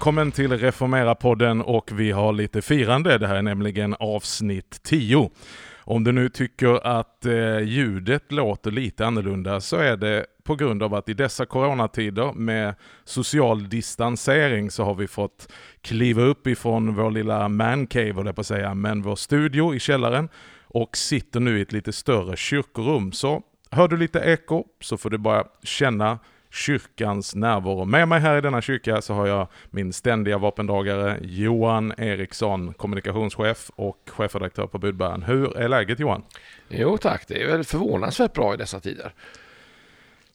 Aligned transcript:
Välkommen 0.00 0.32
till 0.32 0.52
Reformera-podden 0.52 1.62
och 1.62 1.90
vi 1.92 2.10
har 2.10 2.32
lite 2.32 2.62
firande. 2.62 3.18
Det 3.18 3.26
här 3.26 3.34
är 3.34 3.42
nämligen 3.42 3.94
avsnitt 3.98 4.82
10. 4.82 5.30
Om 5.78 6.04
du 6.04 6.12
nu 6.12 6.28
tycker 6.28 6.86
att 6.86 7.26
eh, 7.26 7.60
ljudet 7.60 8.32
låter 8.32 8.70
lite 8.70 9.06
annorlunda 9.06 9.60
så 9.60 9.76
är 9.76 9.96
det 9.96 10.26
på 10.42 10.54
grund 10.54 10.82
av 10.82 10.94
att 10.94 11.08
i 11.08 11.14
dessa 11.14 11.46
coronatider 11.46 12.32
med 12.32 12.74
social 13.04 13.68
distansering 13.68 14.70
så 14.70 14.84
har 14.84 14.94
vi 14.94 15.08
fått 15.08 15.52
kliva 15.80 16.22
upp 16.22 16.46
ifrån 16.46 16.94
vår 16.94 17.10
lilla 17.10 17.48
mancave, 17.48 18.12
höll 18.12 18.26
jag 18.26 18.34
på 18.34 18.40
att 18.40 18.46
säga, 18.46 18.74
men 18.74 19.02
vår 19.02 19.16
studio 19.16 19.74
i 19.74 19.78
källaren 19.78 20.28
och 20.64 20.96
sitter 20.96 21.40
nu 21.40 21.58
i 21.58 21.62
ett 21.62 21.72
lite 21.72 21.92
större 21.92 22.36
kyrkorum. 22.36 23.12
Så 23.12 23.42
hör 23.70 23.88
du 23.88 23.96
lite 23.96 24.18
eko 24.18 24.64
så 24.80 24.96
får 24.96 25.10
du 25.10 25.18
bara 25.18 25.44
känna 25.62 26.18
kyrkans 26.50 27.34
närvaro. 27.34 27.84
Med 27.84 28.08
mig 28.08 28.20
här 28.20 28.38
i 28.38 28.40
denna 28.40 28.62
kyrka 28.62 29.02
så 29.02 29.14
har 29.14 29.26
jag 29.26 29.48
min 29.70 29.92
ständiga 29.92 30.38
vapendragare 30.38 31.18
Johan 31.22 31.92
Eriksson, 31.98 32.74
kommunikationschef 32.74 33.70
och 33.76 33.98
chefredaktör 34.06 34.66
på 34.66 34.78
Budbäraren. 34.78 35.22
Hur 35.22 35.56
är 35.56 35.68
läget 35.68 36.00
Johan? 36.00 36.22
Jo 36.68 36.98
tack, 36.98 37.24
det 37.28 37.42
är 37.42 37.46
väl 37.46 37.64
förvånansvärt 37.64 38.32
bra 38.32 38.54
i 38.54 38.56
dessa 38.56 38.80
tider. 38.80 39.14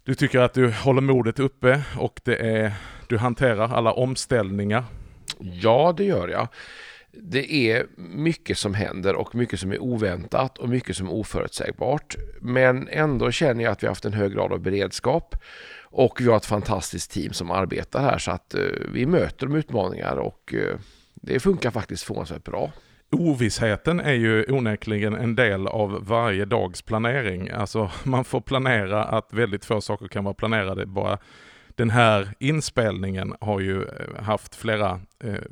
Du 0.04 0.16
tycker 0.16 0.40
att 0.40 0.54
du 0.54 0.72
håller 0.72 1.02
modet 1.02 1.40
uppe 1.40 1.82
och 1.98 2.22
det 2.24 2.36
är, 2.36 2.74
du 3.08 3.18
hanterar 3.18 3.74
alla 3.74 3.94
omställningar? 3.94 4.84
Ja, 5.40 5.94
det 5.98 6.04
gör 6.04 6.28
jag. 6.28 6.48
Det 7.22 7.54
är 7.54 7.86
mycket 7.98 8.58
som 8.58 8.74
händer 8.74 9.16
och 9.16 9.36
mycket 9.36 9.60
som 9.60 9.72
är 9.72 9.82
oväntat 9.82 10.58
och 10.58 10.70
mycket 10.70 10.96
som 10.96 11.08
är 11.08 11.14
oförutsägbart. 11.14 12.16
Men 12.42 12.88
ändå 12.88 13.32
känner 13.32 13.64
jag 13.64 13.72
att 13.72 13.84
vi 13.84 13.88
har 13.88 13.92
haft 13.92 14.06
en 14.06 14.14
hög 14.14 14.34
grad 14.34 14.52
av 14.52 14.60
beredskap 14.60 15.36
och 15.82 16.22
vi 16.22 16.28
har 16.28 16.38
ett 16.38 16.46
fantastiskt 16.46 17.12
team 17.12 17.34
som 17.34 17.52
arbetar 17.52 18.02
här 18.02 18.18
så 18.18 18.32
att 18.32 18.54
eh, 18.54 18.62
vi 18.94 19.06
möter 19.06 19.48
de 19.48 19.56
utmaningar 19.56 20.16
och 20.16 20.54
eh, 20.54 20.78
det 21.14 21.40
funkar 21.40 21.72
faktiskt 21.72 22.04
förvånansvärt 22.04 22.44
bra. 22.44 22.72
Ovissheten 23.12 24.00
är 24.00 24.14
ju 24.14 24.46
onekligen 24.50 25.14
en 25.14 25.36
del 25.36 25.68
av 25.68 26.06
varje 26.08 26.46
dags 26.46 26.82
planering. 26.82 27.50
Alltså 27.50 27.92
man 28.04 28.26
får 28.26 28.42
planera 28.42 29.04
att 29.04 29.34
väldigt 29.34 29.66
få 29.66 29.82
saker 29.82 30.08
kan 30.08 30.24
vara 30.24 30.34
planerade. 30.34 30.86
Bara 30.86 31.18
den 31.76 31.90
här 31.90 32.34
inspelningen 32.40 33.36
har 33.42 33.60
ju 33.60 33.84
eh, 33.84 34.24
haft 34.24 34.56
flera 34.56 35.02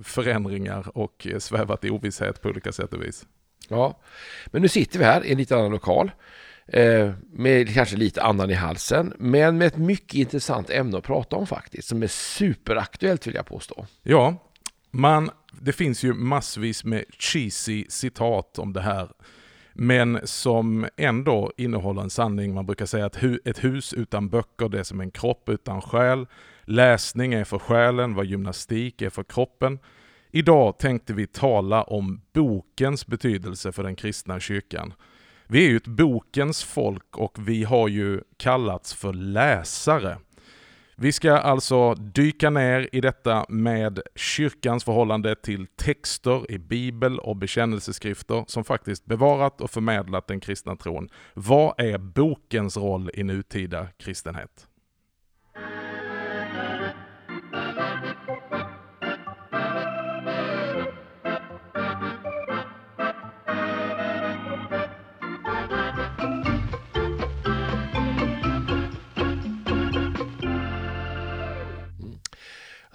förändringar 0.03 0.97
och 0.97 1.27
svävat 1.39 1.85
i 1.85 1.89
ovisshet 1.89 2.41
på 2.41 2.49
olika 2.49 2.71
sätt 2.71 2.93
och 2.93 3.03
vis. 3.03 3.25
Ja, 3.67 3.99
men 4.45 4.61
nu 4.61 4.67
sitter 4.67 4.99
vi 4.99 5.05
här 5.05 5.25
i 5.25 5.31
en 5.31 5.37
lite 5.37 5.55
annan 5.55 5.71
lokal. 5.71 6.11
Eh, 6.67 7.11
med 7.31 7.73
kanske 7.73 7.95
lite 7.95 8.21
andan 8.21 8.49
i 8.49 8.53
halsen, 8.53 9.13
men 9.17 9.57
med 9.57 9.67
ett 9.67 9.77
mycket 9.77 10.13
intressant 10.13 10.69
ämne 10.69 10.97
att 10.97 11.03
prata 11.03 11.35
om 11.35 11.47
faktiskt, 11.47 11.87
som 11.87 12.03
är 12.03 12.07
superaktuellt 12.07 13.27
vill 13.27 13.35
jag 13.35 13.45
påstå. 13.45 13.85
Ja, 14.03 14.49
man, 14.91 15.29
det 15.61 15.73
finns 15.73 16.03
ju 16.03 16.13
massvis 16.13 16.83
med 16.83 17.03
cheesy 17.19 17.85
citat 17.89 18.59
om 18.59 18.73
det 18.73 18.81
här, 18.81 19.09
men 19.73 20.19
som 20.23 20.87
ändå 20.97 21.51
innehåller 21.57 22.01
en 22.01 22.09
sanning. 22.09 22.53
Man 22.53 22.65
brukar 22.65 22.85
säga 22.85 23.05
att 23.05 23.23
ett 23.45 23.63
hus 23.63 23.93
utan 23.93 24.29
böcker, 24.29 24.69
det 24.69 24.79
är 24.79 24.83
som 24.83 25.01
en 25.01 25.11
kropp 25.11 25.49
utan 25.49 25.81
själ. 25.81 26.27
Läsning 26.63 27.33
är 27.33 27.43
för 27.43 27.59
själen 27.59 28.15
vad 28.15 28.25
gymnastik 28.25 29.01
är 29.01 29.09
för 29.09 29.23
kroppen. 29.23 29.79
Idag 30.31 30.77
tänkte 30.77 31.13
vi 31.13 31.27
tala 31.27 31.83
om 31.83 32.21
bokens 32.33 33.07
betydelse 33.07 33.71
för 33.71 33.83
den 33.83 33.95
kristna 33.95 34.39
kyrkan. 34.39 34.93
Vi 35.47 35.65
är 35.65 35.69
ju 35.69 35.77
ett 35.77 35.87
bokens 35.87 36.63
folk 36.63 37.17
och 37.17 37.47
vi 37.47 37.63
har 37.63 37.87
ju 37.87 38.21
kallats 38.37 38.93
för 38.93 39.13
läsare. 39.13 40.17
Vi 40.95 41.11
ska 41.11 41.37
alltså 41.37 41.93
dyka 41.93 42.49
ner 42.49 42.89
i 42.91 43.01
detta 43.01 43.45
med 43.49 43.99
kyrkans 44.15 44.83
förhållande 44.83 45.35
till 45.35 45.67
texter 45.67 46.51
i 46.51 46.57
bibel 46.57 47.19
och 47.19 47.35
bekännelseskrifter 47.35 48.43
som 48.47 48.63
faktiskt 48.63 49.05
bevarat 49.05 49.61
och 49.61 49.71
förmedlat 49.71 50.27
den 50.27 50.39
kristna 50.39 50.75
tron. 50.75 51.09
Vad 51.33 51.79
är 51.79 51.97
bokens 51.97 52.77
roll 52.77 53.11
i 53.13 53.23
nutida 53.23 53.87
kristenhet? 53.97 54.67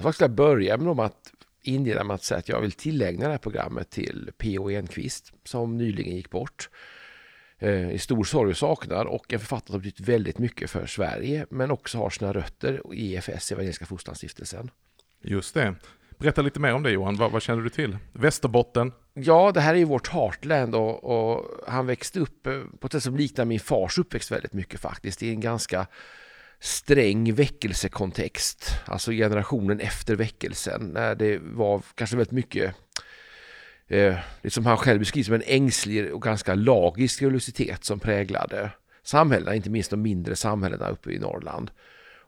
Jag 0.08 0.14
ska 0.14 0.28
börja 0.28 0.76
med 0.76 1.00
att 1.00 1.32
inleda 1.62 2.04
med 2.04 2.14
att 2.14 2.22
säga 2.22 2.38
att 2.38 2.48
jag 2.48 2.60
vill 2.60 2.72
tillägna 2.72 3.24
det 3.24 3.30
här 3.30 3.38
programmet 3.38 3.90
till 3.90 4.30
P.O. 4.38 4.70
Enquist 4.70 5.32
som 5.44 5.78
nyligen 5.78 6.16
gick 6.16 6.30
bort 6.30 6.70
eh, 7.58 7.90
i 7.90 7.98
stor 7.98 8.24
sorg 8.24 8.50
och 8.50 8.56
saknad 8.56 9.06
och 9.06 9.32
en 9.32 9.38
författare 9.38 9.72
som 9.72 9.80
betytt 9.80 10.00
väldigt 10.00 10.38
mycket 10.38 10.70
för 10.70 10.86
Sverige 10.86 11.46
men 11.50 11.70
också 11.70 11.98
har 11.98 12.10
sina 12.10 12.32
rötter 12.32 12.94
i 12.94 13.14
EFS, 13.14 13.52
Evangeliska 13.52 13.86
Fosterlandsstiftelsen. 13.86 14.70
Just 15.22 15.54
det. 15.54 15.74
Berätta 16.18 16.42
lite 16.42 16.60
mer 16.60 16.74
om 16.74 16.82
det 16.82 16.90
Johan, 16.90 17.16
vad, 17.16 17.32
vad, 17.32 17.42
känner 17.42 17.62
du 17.62 17.70
till? 17.70 17.98
Västerbotten? 18.12 18.92
Ja, 19.14 19.52
det 19.52 19.60
här 19.60 19.74
är 19.74 19.78
ju 19.78 19.84
vårt 19.84 20.08
heartland 20.08 20.74
och, 20.74 21.04
och 21.04 21.44
han 21.66 21.86
växte 21.86 22.20
upp 22.20 22.46
eh, 22.46 22.60
på 22.80 22.86
ett 22.86 22.92
sätt 22.92 23.02
som 23.02 23.16
liknar 23.16 23.44
min 23.44 23.60
fars 23.60 23.98
uppväxt 23.98 24.32
väldigt 24.32 24.52
mycket 24.52 24.80
faktiskt. 24.80 25.20
Det 25.20 25.28
är 25.28 25.32
en 25.32 25.40
ganska 25.40 25.86
sträng 26.60 27.34
väckelsekontext, 27.34 28.70
alltså 28.84 29.10
generationen 29.12 29.80
efter 29.80 30.16
väckelsen, 30.16 30.90
när 30.94 31.14
det 31.14 31.38
var 31.42 31.82
kanske 31.94 32.16
väldigt 32.16 32.32
mycket 32.32 32.74
eh, 33.88 34.16
det 34.42 34.50
som 34.50 34.66
han 34.66 34.76
själv 34.76 34.98
beskriver 34.98 35.24
som 35.24 35.34
en 35.34 35.42
ängslig 35.46 36.14
och 36.14 36.22
ganska 36.22 36.54
lagisk 36.54 37.22
religiositet 37.22 37.84
som 37.84 38.00
präglade 38.00 38.70
samhällena, 39.02 39.54
inte 39.54 39.70
minst 39.70 39.90
de 39.90 40.02
mindre 40.02 40.36
samhällena 40.36 40.88
uppe 40.88 41.10
i 41.10 41.18
Norrland. 41.18 41.70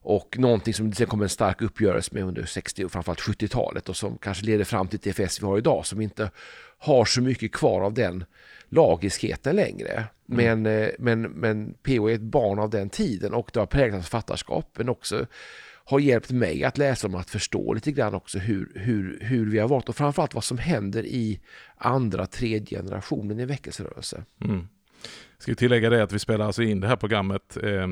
Och 0.02 0.38
någonting 0.38 0.74
som 0.74 0.90
det 0.90 0.96
sen 0.96 1.06
kom 1.06 1.22
en 1.22 1.28
stark 1.28 1.62
uppgörelse 1.62 2.10
med 2.14 2.24
under 2.24 2.44
60 2.44 2.84
och 2.84 2.92
framförallt 2.92 3.20
70-talet 3.20 3.88
och 3.88 3.96
som 3.96 4.18
kanske 4.18 4.46
leder 4.46 4.64
fram 4.64 4.88
till 4.88 4.98
TFS 4.98 5.42
vi 5.42 5.46
har 5.46 5.58
idag 5.58 5.86
som 5.86 6.00
inte 6.00 6.30
har 6.78 7.04
så 7.04 7.20
mycket 7.22 7.52
kvar 7.52 7.80
av 7.80 7.94
den 7.94 8.24
lagiskheten 8.68 9.56
längre. 9.56 9.92
Mm. 9.92 10.62
Men, 10.62 10.82
eh, 10.82 10.88
men, 10.98 11.22
men 11.22 11.74
PO 11.82 12.08
är 12.08 12.14
ett 12.14 12.20
barn 12.20 12.58
av 12.58 12.70
den 12.70 12.90
tiden 12.90 13.34
och 13.34 13.50
det 13.52 13.60
har 13.60 13.66
präglat 13.66 14.02
författarskap 14.02 14.66
men 14.74 14.88
också 14.88 15.26
har 15.84 16.00
hjälpt 16.00 16.30
mig 16.30 16.64
att 16.64 16.78
läsa 16.78 17.06
om 17.06 17.14
att 17.14 17.30
förstå 17.30 17.74
lite 17.74 17.92
grann 17.92 18.14
också 18.14 18.38
hur, 18.38 18.72
hur, 18.74 19.18
hur 19.20 19.50
vi 19.50 19.58
har 19.58 19.68
varit 19.68 19.88
och 19.88 19.96
framförallt 19.96 20.34
vad 20.34 20.44
som 20.44 20.58
händer 20.58 21.06
i 21.06 21.40
andra, 21.76 22.26
tredje 22.26 22.78
generationen 22.78 23.40
i 23.40 23.44
väckelserörelse. 23.44 24.24
Mm. 24.44 24.68
Ska 25.38 25.54
tillägga 25.54 25.90
det 25.90 26.02
att 26.02 26.12
vi 26.12 26.18
spelar 26.18 26.46
alltså 26.46 26.62
in 26.62 26.80
det 26.80 26.88
här 26.88 26.96
programmet 26.96 27.56
eh, 27.62 27.86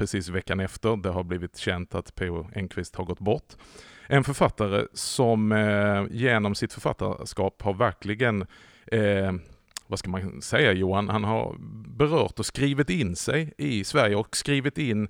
precis 0.00 0.28
veckan 0.28 0.60
efter 0.60 0.96
det 0.96 1.08
har 1.08 1.22
blivit 1.24 1.56
känt 1.56 1.94
att 1.94 2.14
P.O. 2.14 2.48
Enquist 2.54 2.96
har 2.96 3.04
gått 3.04 3.18
bort. 3.18 3.52
En 4.06 4.24
författare 4.24 4.86
som 4.92 5.52
eh, 5.52 6.04
genom 6.10 6.54
sitt 6.54 6.72
författarskap 6.72 7.62
har 7.62 7.74
verkligen 7.74 8.46
eh, 8.86 9.32
vad 9.86 9.98
ska 9.98 10.10
man 10.10 10.42
säga 10.42 10.72
Johan, 10.72 11.08
han 11.08 11.24
har 11.24 11.56
berört 11.98 12.38
och 12.38 12.46
skrivit 12.46 12.90
in 12.90 13.16
sig 13.16 13.52
i 13.58 13.84
Sverige 13.84 14.16
och 14.16 14.36
skrivit 14.36 14.78
in 14.78 15.08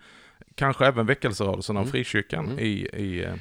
kanske 0.55 0.87
även 0.87 1.07
väckelserörelsen 1.07 1.77
av 1.77 1.83
mm. 1.83 1.93
frikyrkan 1.93 2.45
mm. 2.45 2.59
i, 2.59 2.89
i 2.93 3.25
eh, 3.25 3.35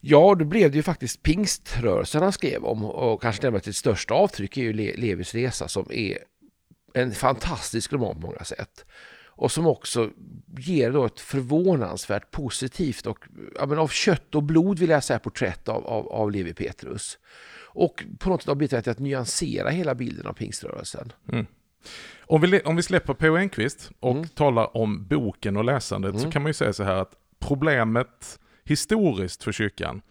Ja, 0.00 0.34
då 0.38 0.44
blev 0.44 0.70
det 0.70 0.76
ju 0.76 0.82
faktiskt 0.82 1.22
pingströrelsen 1.22 2.22
han 2.22 2.32
skrev 2.32 2.64
om 2.64 2.84
och 2.84 3.22
kanske 3.22 3.42
nämligen 3.42 3.62
sitt 3.62 3.76
största 3.76 4.14
avtryck 4.14 4.56
är 4.56 4.62
ju 4.62 4.72
Levis 4.72 5.34
resa 5.34 5.68
som 5.68 5.86
är 5.90 6.18
en 6.94 7.12
fantastisk 7.12 7.92
roman 7.92 8.20
på 8.20 8.26
många 8.26 8.44
sätt. 8.44 8.84
Och 9.36 9.52
som 9.52 9.66
också 9.66 10.10
ger 10.58 10.90
då 10.90 11.04
ett 11.04 11.20
förvånansvärt 11.20 12.30
positivt 12.30 13.06
och 13.06 13.18
ja, 13.54 13.66
men 13.66 13.78
av 13.78 13.88
kött 13.88 14.34
och 14.34 14.42
blod 14.42 14.78
vill 14.78 14.90
jag 14.90 15.04
säga 15.04 15.18
porträtt 15.18 15.68
av, 15.68 15.86
av, 15.86 16.08
av 16.08 16.30
Levi 16.30 16.54
Petrus. 16.54 17.18
Och 17.74 18.04
på 18.18 18.28
något 18.28 18.42
sätt 18.42 18.48
har 18.48 18.54
bidragit 18.54 18.84
till 18.84 18.90
att 18.90 18.98
nyansera 18.98 19.70
hela 19.70 19.94
bilden 19.94 20.26
av 20.26 20.32
pingströrelsen. 20.32 21.12
Mm. 21.32 21.46
Om, 22.26 22.40
vi, 22.40 22.60
om 22.60 22.76
vi 22.76 22.82
släpper 22.82 23.14
P.O. 23.14 23.36
Enquist 23.36 23.90
och 24.00 24.16
mm. 24.16 24.28
talar 24.28 24.76
om 24.76 25.06
boken 25.06 25.56
och 25.56 25.64
läsandet 25.64 26.10
mm. 26.10 26.22
så 26.22 26.30
kan 26.30 26.42
man 26.42 26.48
ju 26.48 26.54
säga 26.54 26.72
så 26.72 26.84
här 26.84 26.96
att 26.96 27.12
problemet 27.38 28.38
historiskt 28.64 29.44
för 29.44 29.52
kyrkan 29.52 30.02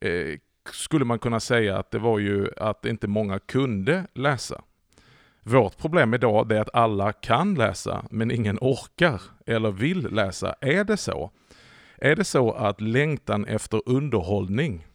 eh, 0.00 0.38
skulle 0.72 1.04
man 1.04 1.18
kunna 1.18 1.40
säga 1.40 1.78
att 1.78 1.90
det 1.90 1.98
var 1.98 2.18
ju 2.18 2.48
att 2.56 2.86
inte 2.86 3.08
många 3.08 3.38
kunde 3.38 4.06
läsa. 4.14 4.62
Vårt 5.48 5.78
problem 5.78 6.14
idag 6.14 6.52
är 6.52 6.60
att 6.60 6.74
alla 6.74 7.12
kan 7.12 7.54
läsa 7.54 8.04
men 8.10 8.30
ingen 8.30 8.58
orkar 8.60 9.22
eller 9.46 9.70
vill 9.70 10.02
läsa. 10.14 10.54
Är 10.60 10.84
det 10.84 10.96
så? 10.96 11.30
Är 11.96 12.16
det 12.16 12.24
så 12.24 12.52
att 12.52 12.80
längtan 12.80 13.44
efter 13.44 13.82
underhållning 13.86 14.86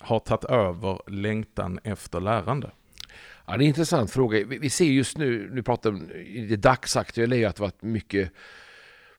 har 0.00 0.18
tagit 0.18 0.44
över 0.44 1.10
längtan 1.10 1.78
efter 1.84 2.20
lärande? 2.20 2.70
Ja, 3.46 3.52
det 3.52 3.52
är 3.52 3.54
en 3.54 3.62
intressant 3.62 4.10
fråga. 4.10 4.44
Vi, 4.46 4.70
ser 4.70 4.84
just 4.84 5.18
nu, 5.18 5.50
nu 5.52 5.62
pratar 5.62 5.90
om 5.90 6.08
det 6.48 6.56
dagsaktuella, 6.56 7.36
är 7.36 7.46
att 7.46 7.56
det 7.56 7.62
varit 7.62 7.82
mycket 7.82 8.32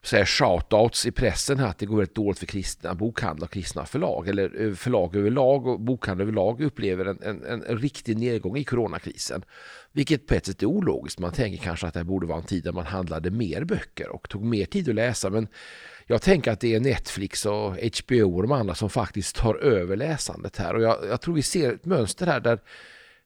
säga 0.04 0.25
shoutouts 0.25 1.06
i 1.06 1.12
pressen 1.12 1.60
här 1.60 1.68
att 1.68 1.78
det 1.78 1.86
går 1.86 1.98
väldigt 1.98 2.16
dåligt 2.16 2.40
för 2.40 2.46
kristna 2.46 2.96
bokhandlar 2.96 3.48
och 3.48 3.51
kristna 3.51 3.86
förlag. 3.86 4.28
Eller 4.28 4.66
eh, 4.66 4.74
förlag 4.74 5.16
överlag 5.16 5.68
och 5.68 5.80
bokhandlar 5.80 6.24
överlag 6.24 6.62
upplever 6.62 7.06
en, 7.06 7.24
en, 7.24 7.63
en, 7.63 7.78
riktig 7.78 8.18
nedgång 8.18 8.57
i 8.57 8.63
coronakrisen. 8.63 9.44
Vilket 9.92 10.28
på 10.28 10.34
ett 10.34 10.46
sätt 10.46 10.62
är 10.62 10.68
ologiskt. 10.68 11.19
Man 11.19 11.31
tänker 11.31 11.63
kanske 11.63 11.88
att 11.88 11.94
det 11.94 12.04
borde 12.04 12.28
vara 12.28 12.38
en 12.38 12.44
tid 12.44 12.63
där 12.63 12.72
man 12.72 12.86
handlade 12.86 13.31
mer 13.31 13.63
böcker 13.63 14.10
och 14.10 14.30
tog 14.30 14.44
mer 14.44 14.66
tid 14.66 14.90
att 14.90 14.96
läsa. 14.96 15.30
Men 15.30 15.48
jag 16.07 16.22
tänker 16.22 16.52
att 16.52 16.60
det 16.60 16.75
är 16.75 16.80
Netflix 16.80 17.45
och 17.45 17.75
HBO 17.75 18.36
och 18.36 18.42
de 18.42 18.52
andra 18.52 18.75
som 18.75 18.90
faktiskt 18.90 19.36
tar 19.36 19.56
över 19.56 19.98
läsandet 19.98 20.57
här. 20.57 20.75
Och 20.75 20.81
jag, 20.81 20.98
jag 21.10 21.22
tror 21.22 21.36
vi 21.36 21.42
ser 21.42 21.74
ett 21.74 21.86
mönster 21.86 22.25
här 22.25 22.40
där 22.40 22.60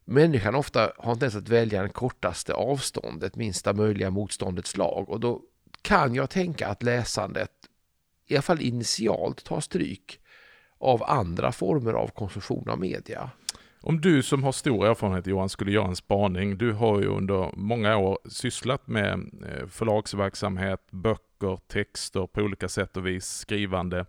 människan 0.06 0.56
ofta 0.56 0.92
har 0.98 1.12
inte 1.12 1.26
ens 1.26 1.36
att 1.36 1.50
välja 1.50 1.84
det 1.84 1.90
kortaste 1.90 2.54
avståndet, 2.54 3.36
minsta 3.36 3.74
möjliga 3.74 4.10
motståndets 4.10 4.78
lag. 4.78 5.10
Och 5.10 5.20
då 5.20 5.42
kan 5.84 6.16
jag 6.16 6.30
tänka 6.30 6.68
att 6.68 6.84
läsandet, 6.84 7.52
i 8.28 8.36
alla 8.36 8.42
fall 8.42 8.62
initialt, 8.62 9.44
tar 9.44 9.60
stryk 9.60 10.20
av 10.80 11.04
andra 11.04 11.52
former 11.52 11.94
av 11.94 12.08
konsumtion 12.08 12.70
av 12.70 12.80
media. 12.80 13.30
Om 13.82 14.02
du 14.02 14.24
som 14.24 14.44
har 14.44 14.52
stor 14.52 14.88
erfarenhet 14.88 15.28
Johan 15.28 15.50
skulle 15.50 15.72
göra 15.72 15.88
en 15.88 15.96
spaning, 15.96 16.58
du 16.58 16.72
har 16.72 17.00
ju 17.00 17.08
under 17.08 17.52
många 17.54 17.98
år 17.98 18.18
sysslat 18.26 18.88
med 18.88 19.14
eh, 19.14 19.68
förlagsverksamhet, 19.68 20.92
böcker, 20.92 21.60
texter 21.68 22.28
på 22.28 22.42
olika 22.42 22.70
sätt 22.70 22.98
och 22.98 23.08
vis, 23.08 23.26
skrivande. 23.26 24.06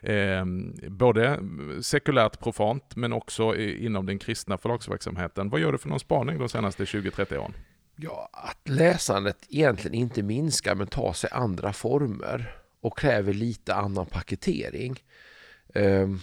Eh, 0.00 0.44
både 0.88 1.38
sekulärt 1.82 2.40
profant 2.40 2.96
men 2.96 3.12
också 3.12 3.56
inom 3.56 4.06
den 4.06 4.18
kristna 4.18 4.58
förlagsverksamheten. 4.58 5.50
Vad 5.50 5.60
gör 5.60 5.72
du 5.72 5.78
för 5.78 5.88
någon 5.88 6.00
spaning 6.00 6.38
de 6.38 6.48
senaste 6.48 6.84
20-30 6.84 7.36
åren? 7.36 7.52
Ja, 7.96 8.28
att 8.32 8.68
läsandet 8.68 9.46
egentligen 9.48 9.94
inte 9.94 10.22
minskar 10.22 10.74
men 10.74 10.86
tar 10.86 11.12
sig 11.12 11.30
andra 11.32 11.72
former 11.72 12.54
och 12.80 12.98
kräver 12.98 13.32
lite 13.32 13.74
annan 13.74 14.06
paketering. 14.06 15.02
Ehm, 15.74 16.20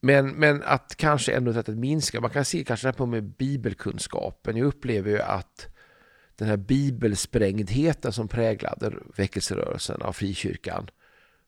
men, 0.00 0.28
men 0.28 0.62
att 0.62 0.96
kanske 0.96 1.32
ändå 1.32 1.52
sättet 1.52 1.78
minska, 1.78 2.20
man 2.20 2.30
kan 2.30 2.44
se 2.44 2.64
kanske 2.64 2.86
det 2.86 2.90
här 2.90 2.98
på 2.98 3.06
med 3.06 3.24
bibelkunskapen. 3.24 4.56
Jag 4.56 4.66
upplever 4.66 5.10
ju 5.10 5.20
att 5.20 5.68
den 6.36 6.48
här 6.48 6.56
bibelsprängdheten 6.56 8.12
som 8.12 8.28
präglade 8.28 8.92
väckelserörelsen 9.16 10.02
av 10.02 10.12
frikyrkan 10.12 10.90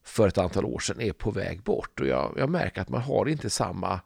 för 0.05 0.29
ett 0.29 0.39
antal 0.39 0.65
år 0.65 0.79
sedan 0.79 1.01
är 1.01 1.13
på 1.13 1.31
väg 1.31 1.63
bort. 1.63 2.01
Och 2.01 2.07
jag, 2.07 2.35
jag 2.39 2.51
märker 2.51 2.81
att 2.81 2.89
man 2.89 3.01
har 3.01 3.29
inte 3.29 3.51
samma 3.51 4.01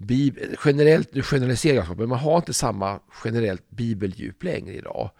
bibel, 0.00 0.56
generellt, 0.64 1.14
nu 1.14 1.22
generaliserar 1.22 1.76
jag, 1.76 1.98
men 1.98 2.08
man 2.08 2.18
har 2.18 2.36
inte 2.36 2.52
samma 2.52 3.00
generellt 3.24 3.70
bibeldjup 3.70 4.42
längre 4.42 4.74
idag. 4.74 5.10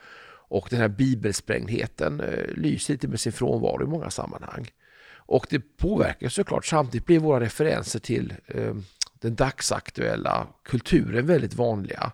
Och 0.49 0.67
den 0.71 0.81
här 0.81 0.89
bibelsprängdheten 0.89 2.21
eh, 2.21 2.55
lyser 2.57 2.95
lite 2.95 3.09
med 3.09 3.21
sin 3.21 3.33
frånvaro 3.33 3.83
i 3.83 3.87
många 3.87 4.11
sammanhang. 4.11 4.71
Och 5.13 5.47
det 5.51 5.61
påverkar 5.77 6.29
såklart, 6.29 6.67
samtidigt 6.67 7.07
blir 7.07 7.19
våra 7.19 7.41
referenser 7.41 7.99
till 7.99 8.35
eh, 8.47 8.75
den 9.21 9.35
dagsaktuella 9.35 10.47
kulturen 10.65 11.27
väldigt 11.27 11.55
vanliga. 11.55 12.13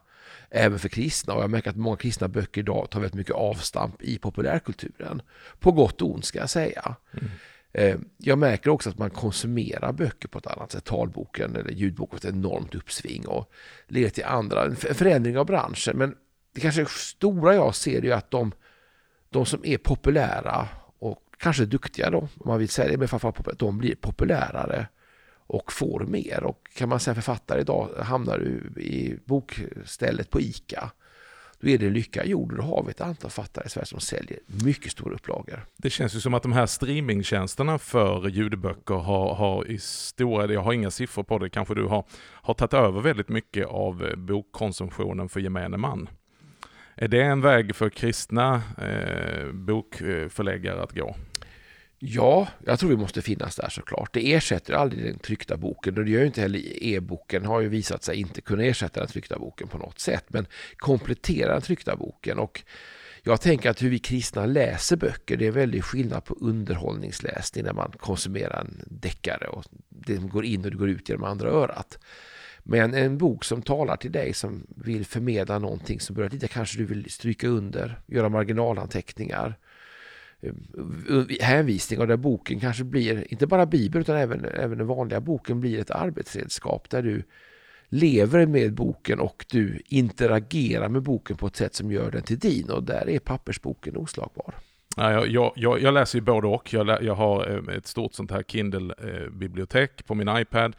Även 0.50 0.78
för 0.78 0.88
kristna 0.88 1.34
och 1.34 1.42
jag 1.42 1.50
märker 1.50 1.70
att 1.70 1.76
många 1.76 1.96
kristna 1.96 2.28
böcker 2.28 2.60
idag 2.60 2.90
tar 2.90 3.00
väldigt 3.00 3.14
mycket 3.14 3.34
avstamp 3.34 4.02
i 4.02 4.18
populärkulturen. 4.18 5.22
På 5.60 5.72
gott 5.72 6.02
och 6.02 6.14
ont 6.14 6.24
ska 6.24 6.38
jag 6.38 6.50
säga. 6.50 6.96
Mm. 7.12 7.30
Eh, 7.76 7.96
jag 8.16 8.38
märker 8.38 8.70
också 8.70 8.90
att 8.90 8.98
man 8.98 9.10
konsumerar 9.10 9.92
böcker 9.92 10.28
på 10.28 10.38
ett 10.38 10.46
annat 10.46 10.72
sätt. 10.72 10.84
Talboken 10.84 11.56
eller 11.56 11.70
ljudboken 11.70 12.18
har 12.22 12.28
ett 12.28 12.34
enormt 12.34 12.74
uppsving 12.74 13.26
och 13.26 13.52
leder 13.86 14.08
till 14.08 14.24
andra, 14.24 14.64
en 14.64 14.76
förändring 14.76 15.38
av 15.38 15.46
branschen. 15.46 15.96
Men 15.96 16.14
det 16.52 16.60
kanske 16.60 16.86
stora 16.86 17.54
jag 17.54 17.74
ser 17.74 18.04
är 18.04 18.12
att 18.12 18.30
de, 18.30 18.52
de 19.30 19.46
som 19.46 19.60
är 19.64 19.78
populära 19.78 20.68
och 20.98 21.18
kanske 21.38 21.64
duktiga 21.64 22.10
då, 22.10 22.18
om 22.18 22.28
man 22.44 22.58
vill 22.58 22.68
säga 22.68 22.90
det, 22.90 22.98
men 22.98 23.08
framförallt 23.08 23.58
de 23.58 23.78
blir 23.78 23.94
populärare 23.94 24.88
och 25.34 25.72
får 25.72 26.00
mer. 26.00 26.44
Och 26.44 26.68
kan 26.74 26.88
man 26.88 27.00
säga 27.00 27.14
författare 27.14 27.60
idag 27.60 27.88
hamnar 27.98 28.38
du 28.38 28.80
i 28.82 29.18
bokstället 29.24 30.30
på 30.30 30.40
ICA 30.40 30.90
då 31.60 31.68
är 31.68 31.78
det 31.78 31.90
lycka 31.90 32.24
gjord 32.24 32.52
och 32.52 32.58
då 32.58 32.64
har 32.64 32.82
vi 32.82 32.90
ett 32.90 33.00
antal 33.00 33.30
författare 33.30 33.66
i 33.66 33.68
Sverige 33.68 33.86
som 33.86 34.00
säljer 34.00 34.38
mycket 34.46 34.92
stora 34.92 35.14
upplagor. 35.14 35.66
Det 35.76 35.90
känns 35.90 36.14
ju 36.14 36.20
som 36.20 36.34
att 36.34 36.42
de 36.42 36.52
här 36.52 36.66
streamingtjänsterna 36.66 37.78
för 37.78 38.28
ljudböcker 38.28 38.94
har, 38.94 39.34
har 39.34 39.70
i 39.70 39.78
stora, 39.78 40.52
jag 40.52 40.60
har 40.60 40.72
inga 40.72 40.90
siffror 40.90 41.22
på 41.22 41.38
det, 41.38 41.50
kanske 41.50 41.74
du 41.74 41.84
har, 41.84 42.04
har 42.18 42.54
tagit 42.54 42.74
över 42.74 43.00
väldigt 43.00 43.28
mycket 43.28 43.66
av 43.66 44.06
eh, 44.06 44.16
bokkonsumtionen 44.16 45.28
för 45.28 45.40
gemene 45.40 45.76
man. 45.76 46.08
Är 46.94 47.08
det 47.08 47.22
en 47.22 47.40
väg 47.40 47.76
för 47.76 47.90
kristna 47.90 48.62
eh, 48.78 49.52
bokförläggare 49.52 50.82
att 50.82 50.92
gå? 50.92 51.16
Ja, 51.98 52.48
jag 52.64 52.78
tror 52.78 52.90
vi 52.90 52.96
måste 52.96 53.22
finnas 53.22 53.56
där 53.56 53.68
såklart. 53.68 54.14
Det 54.14 54.32
ersätter 54.32 54.74
aldrig 54.74 55.04
den 55.04 55.18
tryckta 55.18 55.56
boken 55.56 55.98
och 55.98 56.04
det 56.04 56.10
gör 56.10 56.20
ju 56.20 56.26
inte 56.26 56.40
heller 56.40 56.82
e-boken. 56.84 57.44
har 57.44 57.60
ju 57.60 57.68
visat 57.68 58.02
sig 58.02 58.16
inte 58.16 58.40
kunna 58.40 58.64
ersätta 58.64 59.00
den 59.00 59.08
tryckta 59.08 59.38
boken 59.38 59.68
på 59.68 59.78
något 59.78 59.98
sätt, 59.98 60.24
men 60.28 60.46
komplettera 60.76 61.52
den 61.52 61.62
tryckta 61.62 61.96
boken. 61.96 62.38
Och 62.38 62.62
jag 63.22 63.40
tänker 63.40 63.70
att 63.70 63.82
hur 63.82 63.90
vi 63.90 63.98
kristna 63.98 64.46
läser 64.46 64.96
böcker, 64.96 65.36
det 65.36 65.44
är 65.44 65.48
en 65.48 65.54
väldig 65.54 65.84
skillnad 65.84 66.24
på 66.24 66.34
underhållningsläsning 66.40 67.64
när 67.64 67.72
man 67.72 67.92
konsumerar 67.98 68.60
en 68.60 68.82
deckare 68.86 69.46
och 69.46 69.64
det 69.88 70.16
går 70.16 70.44
in 70.44 70.64
och 70.64 70.70
det 70.70 70.76
går 70.76 70.90
ut 70.90 71.08
genom 71.08 71.24
andra 71.24 71.48
örat. 71.48 71.98
Men 72.62 72.94
en 72.94 73.18
bok 73.18 73.44
som 73.44 73.62
talar 73.62 73.96
till 73.96 74.12
dig 74.12 74.34
som 74.34 74.66
vill 74.76 75.06
förmedla 75.06 75.58
någonting 75.58 76.00
som 76.00 76.16
börjar 76.16 76.30
lite, 76.30 76.48
kanske 76.48 76.78
du 76.78 76.84
vill 76.84 77.10
stryka 77.10 77.48
under, 77.48 78.00
göra 78.06 78.28
marginalanteckningar, 78.28 79.58
Eh, 80.40 80.52
hänvisningar 81.40 82.06
där 82.06 82.16
boken 82.16 82.60
kanske 82.60 82.84
blir, 82.84 83.32
inte 83.32 83.46
bara 83.46 83.66
Bibeln 83.66 84.02
utan 84.02 84.16
även, 84.16 84.44
även 84.44 84.78
den 84.78 84.86
vanliga 84.86 85.20
boken 85.20 85.60
blir 85.60 85.78
ett 85.78 85.90
arbetsredskap 85.90 86.90
där 86.90 87.02
du 87.02 87.22
lever 87.88 88.46
med 88.46 88.74
boken 88.74 89.20
och 89.20 89.46
du 89.50 89.82
interagerar 89.86 90.88
med 90.88 91.02
boken 91.02 91.36
på 91.36 91.46
ett 91.46 91.56
sätt 91.56 91.74
som 91.74 91.92
gör 91.92 92.10
den 92.10 92.22
till 92.22 92.38
din 92.38 92.70
och 92.70 92.82
där 92.82 93.08
är 93.08 93.18
pappersboken 93.18 93.96
oslagbar. 93.96 94.54
Ja, 94.96 95.26
jag, 95.26 95.52
jag, 95.56 95.80
jag 95.82 95.94
läser 95.94 96.18
ju 96.18 96.24
både 96.24 96.46
och. 96.46 96.72
Jag, 96.72 97.02
jag 97.02 97.14
har 97.14 97.68
eh, 97.68 97.76
ett 97.76 97.86
stort 97.86 98.14
sånt 98.14 98.30
här 98.30 98.42
Kindle-bibliotek 98.42 99.90
eh, 100.00 100.06
på 100.06 100.14
min 100.14 100.28
iPad 100.36 100.76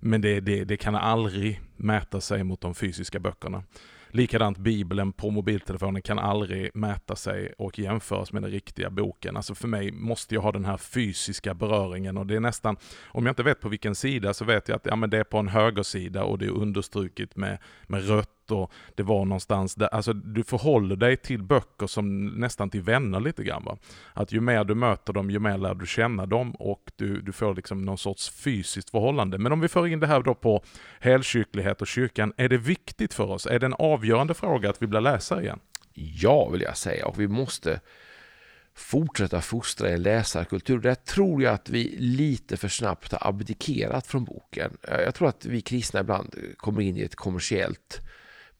men 0.00 0.20
det, 0.20 0.40
det, 0.40 0.64
det 0.64 0.76
kan 0.76 0.94
aldrig 0.94 1.60
mäta 1.76 2.20
sig 2.20 2.44
mot 2.44 2.60
de 2.60 2.74
fysiska 2.74 3.18
böckerna. 3.18 3.62
Likadant 4.14 4.58
Bibeln 4.58 5.12
på 5.12 5.30
mobiltelefonen 5.30 6.02
kan 6.02 6.18
aldrig 6.18 6.70
mäta 6.74 7.16
sig 7.16 7.52
och 7.58 7.78
jämföras 7.78 8.32
med 8.32 8.42
den 8.42 8.50
riktiga 8.50 8.90
boken. 8.90 9.36
Alltså 9.36 9.54
för 9.54 9.68
mig 9.68 9.92
måste 9.92 10.34
jag 10.34 10.42
ha 10.42 10.52
den 10.52 10.64
här 10.64 10.76
fysiska 10.76 11.54
beröringen 11.54 12.16
och 12.16 12.26
det 12.26 12.36
är 12.36 12.40
nästan, 12.40 12.76
om 13.06 13.26
jag 13.26 13.32
inte 13.32 13.42
vet 13.42 13.60
på 13.60 13.68
vilken 13.68 13.94
sida 13.94 14.34
så 14.34 14.44
vet 14.44 14.68
jag 14.68 14.76
att 14.76 14.86
ja, 14.86 14.96
men 14.96 15.10
det 15.10 15.18
är 15.18 15.24
på 15.24 15.38
en 15.38 15.48
högersida 15.48 16.24
och 16.24 16.38
det 16.38 16.46
är 16.46 16.50
understruket 16.50 17.36
med, 17.36 17.58
med 17.86 18.08
rött 18.08 18.33
och 18.50 18.72
det 18.94 19.02
var 19.02 19.24
någonstans 19.24 19.74
där, 19.74 19.86
alltså 19.86 20.12
du 20.12 20.44
förhåller 20.44 20.96
dig 20.96 21.16
till 21.16 21.42
böcker 21.42 21.86
som 21.86 22.26
nästan 22.26 22.70
till 22.70 22.82
vänner 22.82 23.20
lite 23.20 23.44
grann. 23.44 23.64
Va? 23.64 23.76
Att 24.12 24.32
ju 24.32 24.40
mer 24.40 24.64
du 24.64 24.74
möter 24.74 25.12
dem, 25.12 25.30
ju 25.30 25.38
mer 25.38 25.58
lär 25.58 25.74
du 25.74 25.86
känna 25.86 26.26
dem 26.26 26.50
och 26.50 26.92
du, 26.96 27.20
du 27.20 27.32
får 27.32 27.54
liksom 27.54 27.82
någon 27.82 27.98
sorts 27.98 28.30
fysiskt 28.30 28.90
förhållande. 28.90 29.38
Men 29.38 29.52
om 29.52 29.60
vi 29.60 29.68
för 29.68 29.86
in 29.86 30.00
det 30.00 30.06
här 30.06 30.22
då 30.22 30.34
på 30.34 30.62
helkyrklighet 31.00 31.80
och 31.80 31.86
kyrkan, 31.86 32.32
är 32.36 32.48
det 32.48 32.58
viktigt 32.58 33.14
för 33.14 33.30
oss? 33.30 33.46
Är 33.46 33.58
det 33.58 33.66
en 33.66 33.74
avgörande 33.74 34.34
fråga 34.34 34.70
att 34.70 34.82
vi 34.82 34.86
blir 34.86 35.00
läsare 35.00 35.42
igen? 35.42 35.60
Ja, 35.94 36.48
vill 36.48 36.60
jag 36.60 36.76
säga, 36.76 37.06
och 37.06 37.20
vi 37.20 37.28
måste 37.28 37.80
fortsätta 38.74 39.40
fostra 39.40 39.88
en 39.88 40.02
läsarkultur. 40.02 40.78
Där 40.78 40.94
tror 40.94 41.42
jag 41.42 41.54
att 41.54 41.68
vi 41.68 41.96
lite 41.98 42.56
för 42.56 42.68
snabbt 42.68 43.12
har 43.12 43.28
abdikerat 43.28 44.06
från 44.06 44.24
boken. 44.24 44.76
Jag 44.82 45.14
tror 45.14 45.28
att 45.28 45.46
vi 45.46 45.60
kristna 45.60 46.00
ibland 46.00 46.34
kommer 46.56 46.80
in 46.80 46.96
i 46.96 47.02
ett 47.02 47.14
kommersiellt 47.14 48.00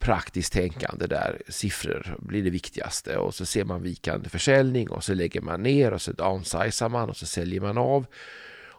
praktiskt 0.04 0.52
tänkande 0.52 1.06
där 1.06 1.42
siffror 1.48 2.16
blir 2.18 2.42
det 2.42 2.50
viktigaste 2.50 3.16
och 3.16 3.34
så 3.34 3.46
ser 3.46 3.64
man 3.64 3.82
vikande 3.82 4.28
försäljning 4.28 4.90
och 4.90 5.04
så 5.04 5.14
lägger 5.14 5.40
man 5.40 5.62
ner 5.62 5.92
och 5.92 6.02
så 6.02 6.12
downsizar 6.12 6.88
man 6.88 7.10
och 7.10 7.16
så 7.16 7.26
säljer 7.26 7.60
man 7.60 7.78
av. 7.78 8.06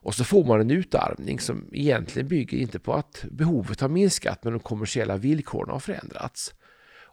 Och 0.06 0.16
så 0.16 0.24
får 0.24 0.46
man 0.46 0.62
en 0.62 0.72
utarmning 0.72 1.40
som 1.40 1.70
egentligen 1.72 2.28
bygger 2.28 2.58
inte 2.58 2.80
på 2.80 2.94
att 2.94 3.26
behovet 3.32 3.82
har 3.82 3.90
minskat 3.90 4.44
men 4.44 4.54
de 4.54 4.60
kommersiella 4.60 5.18
villkoren 5.18 5.70
har 5.70 5.80
förändrats. 5.80 6.54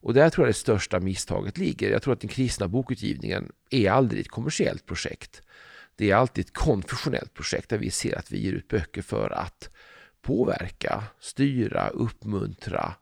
Och 0.02 0.14
där 0.14 0.30
tror 0.30 0.46
jag 0.46 0.54
det 0.54 0.58
största 0.58 1.00
misstaget 1.00 1.58
ligger. 1.58 1.90
Jag 1.90 2.02
tror 2.02 2.14
att 2.14 2.20
den 2.20 2.30
kristna 2.30 2.68
bokutgivningen 2.68 3.52
är 3.70 3.90
aldrig 3.90 4.20
ett 4.20 4.28
kommersiellt 4.28 4.86
projekt. 4.86 5.42
Det 5.96 6.10
är 6.10 6.14
alltid 6.14 6.44
ett 6.44 6.54
konfessionellt 6.54 7.34
projekt 7.34 7.68
där 7.68 7.78
vi 7.78 7.90
ser 7.90 8.18
att 8.18 8.32
vi 8.32 8.38
ger 8.38 8.52
ut 8.52 8.68
böcker 8.68 9.02
för 9.02 9.30
att 9.30 9.70
påverka, 10.22 11.04
styra, 11.20 11.88
uppmuntra, 11.88 12.94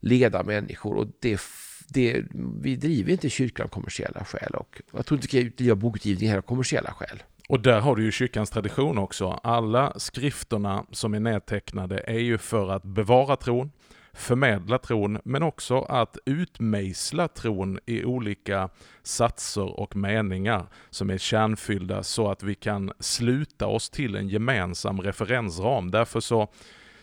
leda 0.00 0.42
människor 0.42 0.96
och 0.96 1.06
det, 1.20 1.40
det, 1.88 2.24
vi 2.60 2.76
driver 2.76 3.12
inte 3.12 3.30
kyrkan 3.30 3.64
av 3.64 3.68
kommersiella 3.68 4.24
skäl 4.24 4.54
och 4.54 4.82
jag 4.92 5.06
tror 5.06 5.18
inte 5.18 5.36
vi 5.36 5.44
ska 5.44 5.56
driva 5.56 5.74
bokutgivning 5.74 6.30
här 6.30 6.38
av 6.38 6.42
kommersiella 6.42 6.92
skäl. 6.92 7.22
Och 7.48 7.60
där 7.60 7.80
har 7.80 7.96
du 7.96 8.04
ju 8.04 8.12
kyrkans 8.12 8.50
tradition 8.50 8.98
också. 8.98 9.40
Alla 9.42 9.92
skrifterna 9.96 10.84
som 10.90 11.14
är 11.14 11.20
nedtecknade 11.20 11.98
är 12.06 12.18
ju 12.18 12.38
för 12.38 12.70
att 12.70 12.82
bevara 12.82 13.36
tron, 13.36 13.70
förmedla 14.12 14.78
tron, 14.78 15.18
men 15.24 15.42
också 15.42 15.80
att 15.80 16.18
utmejsla 16.26 17.28
tron 17.28 17.78
i 17.86 18.04
olika 18.04 18.68
satser 19.02 19.80
och 19.80 19.96
meningar 19.96 20.66
som 20.90 21.10
är 21.10 21.18
kärnfyllda 21.18 22.02
så 22.02 22.30
att 22.30 22.42
vi 22.42 22.54
kan 22.54 22.92
sluta 22.98 23.66
oss 23.66 23.90
till 23.90 24.16
en 24.16 24.28
gemensam 24.28 25.00
referensram. 25.00 25.90
Därför 25.90 26.20
så 26.20 26.48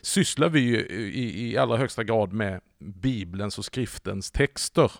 sysslar 0.02 0.50
vi 0.50 0.60
ju 0.60 0.76
eh, 0.76 0.96
i, 0.96 1.52
i 1.52 1.58
allra 1.58 1.78
högsta 1.78 2.04
grad 2.04 2.34
med 2.34 2.62
Bibelns 2.80 3.58
och 3.58 3.66
skriftens 3.66 4.32
texter 4.32 4.92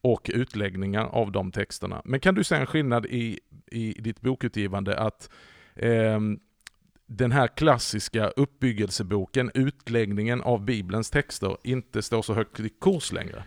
och 0.00 0.30
utläggningar 0.34 1.04
av 1.04 1.32
de 1.32 1.52
texterna. 1.52 2.02
Men 2.04 2.20
kan 2.20 2.34
du 2.34 2.44
se 2.44 2.56
en 2.56 2.66
skillnad 2.66 3.06
i, 3.06 3.40
i 3.70 3.92
ditt 3.92 4.20
bokutgivande 4.20 4.98
att 4.98 5.30
eh, 5.74 6.20
den 7.06 7.32
här 7.32 7.46
klassiska 7.46 8.28
uppbyggelseboken, 8.28 9.50
utläggningen 9.54 10.42
av 10.42 10.64
Bibelns 10.64 11.10
texter, 11.10 11.56
inte 11.62 12.02
står 12.02 12.22
så 12.22 12.34
högt 12.34 12.60
i 12.60 12.68
kurs 12.80 13.12
längre? 13.12 13.44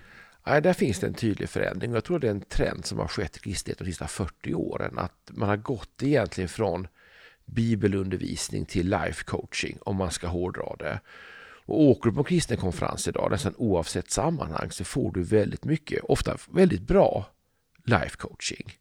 Nej, 0.47 0.61
där 0.61 0.73
finns 0.73 0.99
det 0.99 1.07
en 1.07 1.13
tydlig 1.13 1.49
förändring. 1.49 1.93
Jag 1.93 2.03
tror 2.03 2.19
det 2.19 2.27
är 2.27 2.31
en 2.31 2.41
trend 2.41 2.85
som 2.85 2.99
har 2.99 3.07
skett 3.07 3.37
i 3.37 3.39
kristenheten 3.39 3.85
de 3.85 3.91
sista 3.91 4.07
40 4.07 4.53
åren. 4.53 4.97
Att 4.97 5.31
man 5.33 5.49
har 5.49 5.57
gått 5.57 6.03
egentligen 6.03 6.47
från 6.47 6.87
bibelundervisning 7.47 8.65
till 8.65 8.89
life 8.89 9.23
coaching, 9.23 9.77
om 9.81 9.95
man 9.95 10.11
ska 10.11 10.27
hårdra 10.27 10.75
det. 10.79 10.99
Och 11.65 11.81
åker 11.81 12.09
du 12.09 12.13
på 12.13 12.19
en 12.19 12.25
kristen 12.25 12.57
konferens 12.57 13.07
idag, 13.07 13.31
nästan 13.31 13.53
oavsett 13.57 14.11
sammanhang, 14.11 14.71
så 14.71 14.83
får 14.83 15.11
du 15.11 15.23
väldigt 15.23 15.65
mycket, 15.65 16.03
ofta 16.03 16.37
väldigt 16.51 16.81
bra 16.81 17.25
life 17.85 18.17
coaching. 18.17 18.73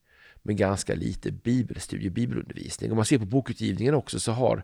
Men 0.42 0.56
ganska 0.56 0.94
lite 0.94 1.32
bibelstudie, 1.32 2.10
bibelundervisning. 2.10 2.90
Om 2.90 2.96
man 2.96 3.04
ser 3.04 3.18
på 3.18 3.24
bokutgivningen 3.24 3.94
också 3.94 4.20
så, 4.20 4.32
har, 4.32 4.62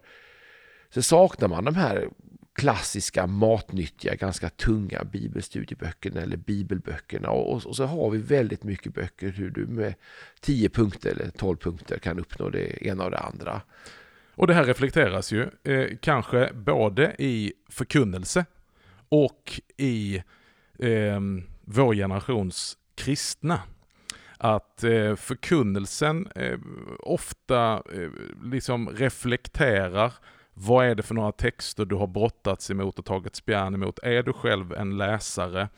så 0.90 1.02
saknar 1.02 1.48
man 1.48 1.64
de 1.64 1.74
här 1.74 2.08
klassiska, 2.54 3.26
matnyttiga, 3.26 4.14
ganska 4.14 4.48
tunga 4.50 5.04
bibelstudieböckerna 5.04 6.20
eller 6.20 6.36
bibelböckerna. 6.36 7.30
Och, 7.30 7.52
och, 7.52 7.66
och, 7.66 7.76
så 7.76 7.84
har 7.84 8.10
vi 8.10 8.18
väldigt 8.18 8.64
mycket 8.64 8.94
böcker 8.94 9.28
hur 9.28 9.50
du 9.50 9.66
med 9.66 9.94
10 10.40 10.68
punkter 10.68 11.10
eller 11.10 11.30
12 11.30 11.56
punkter 11.56 11.98
kan 11.98 12.18
uppnå 12.18 12.50
det 12.50 12.86
ena 12.86 13.04
och 13.04 13.10
det 13.10 13.18
andra. 13.18 13.60
Och 14.34 14.46
det 14.46 14.54
här 14.54 14.64
reflekteras 14.64 15.32
ju 15.32 15.48
eh, 15.62 15.96
kanske 16.00 16.50
både 16.54 17.14
i 17.18 17.52
förkunnelse 17.68 18.44
och 19.08 19.60
i 19.76 20.22
eh, 20.78 21.20
vår 21.64 21.94
generations 21.94 22.78
kristna. 22.94 23.60
Att 24.38 24.84
eh, 24.84 25.16
förkunnelsen 25.16 26.28
eh, 26.34 26.58
ofta 26.98 27.82
eh, 27.94 28.10
liksom 28.44 28.88
reflekterar 28.88 30.12
vad 30.54 30.86
är 30.86 30.94
det 30.94 31.02
för 31.02 31.14
några 31.14 31.32
texter 31.32 31.84
du 31.84 31.94
har 31.94 32.06
brottats 32.06 32.70
emot 32.70 32.98
och 32.98 33.04
tagit 33.04 33.36
spjärn 33.36 33.74
emot? 33.74 33.98
Är 34.02 34.22
du 34.22 34.32
själv 34.32 34.72
en 34.72 34.96
läsare? 34.96 35.68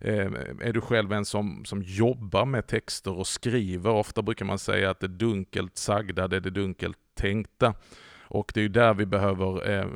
Eh, 0.00 0.32
är 0.60 0.72
du 0.72 0.80
själv 0.80 1.12
en 1.12 1.24
som, 1.24 1.64
som 1.64 1.82
jobbar 1.82 2.44
med 2.44 2.66
texter 2.66 3.18
och 3.18 3.26
skriver? 3.26 3.90
Ofta 3.90 4.22
brukar 4.22 4.44
man 4.44 4.58
säga 4.58 4.90
att 4.90 5.00
det 5.00 5.08
dunkelt 5.08 5.78
sagda, 5.78 6.28
det 6.28 6.36
är 6.36 6.40
det 6.40 6.50
dunkelt 6.50 6.98
tänkta. 7.14 7.74
Och 8.32 8.52
det 8.54 8.60
är 8.60 8.62
ju 8.62 8.68
där 8.68 8.94
vi 8.94 9.06
behöver 9.06 9.70
eh, 9.70 9.86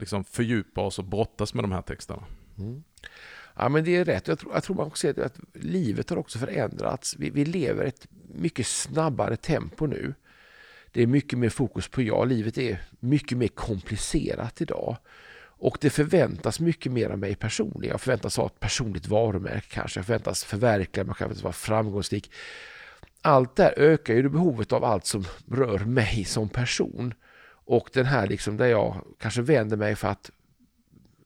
liksom 0.00 0.24
fördjupa 0.24 0.80
oss 0.80 0.98
och 0.98 1.04
brottas 1.04 1.54
med 1.54 1.64
de 1.64 1.72
här 1.72 1.82
texterna. 1.82 2.24
Mm. 2.58 2.84
Ja 3.56 3.68
men 3.68 3.84
det 3.84 3.96
är 3.96 4.04
rätt. 4.04 4.28
Jag 4.28 4.38
tror, 4.38 4.52
jag 4.54 4.62
tror 4.62 4.76
man 4.76 4.86
också 4.86 5.08
att, 5.08 5.18
att 5.18 5.40
livet 5.52 6.10
har 6.10 6.16
också 6.16 6.38
förändrats. 6.38 7.16
Vi, 7.18 7.30
vi 7.30 7.44
lever 7.44 7.84
ett 7.84 8.06
mycket 8.34 8.66
snabbare 8.66 9.36
tempo 9.36 9.86
nu. 9.86 10.14
Det 10.94 11.02
är 11.02 11.06
mycket 11.06 11.38
mer 11.38 11.48
fokus 11.48 11.88
på 11.88 12.02
jag. 12.02 12.28
livet 12.28 12.58
är 12.58 12.82
mycket 13.00 13.38
mer 13.38 13.48
komplicerat 13.48 14.60
idag. 14.60 14.96
Och 15.36 15.78
det 15.80 15.90
förväntas 15.90 16.60
mycket 16.60 16.92
mer 16.92 17.10
av 17.10 17.18
mig 17.18 17.34
personligen. 17.34 17.90
Jag 17.90 18.00
förväntas 18.00 18.36
ha 18.36 18.46
ett 18.46 18.60
personligt 18.60 19.06
varumärke 19.06 19.66
kanske. 19.70 19.98
Jag 19.98 20.06
förväntas 20.06 20.44
förverkliga 20.44 21.04
mig, 21.04 21.14
jag 21.18 21.28
vara 21.28 21.52
framgångsrik. 21.52 22.30
Allt 23.22 23.56
det 23.56 23.62
här 23.62 23.78
ökar 23.78 24.14
ju 24.14 24.28
behovet 24.28 24.72
av 24.72 24.84
allt 24.84 25.06
som 25.06 25.24
rör 25.50 25.78
mig 25.78 26.24
som 26.24 26.48
person. 26.48 27.14
Och 27.48 27.90
den 27.92 28.06
här 28.06 28.26
liksom 28.26 28.56
där 28.56 28.66
jag 28.66 29.04
kanske 29.20 29.42
vänder 29.42 29.76
mig 29.76 29.96
för 29.96 30.08
att 30.08 30.30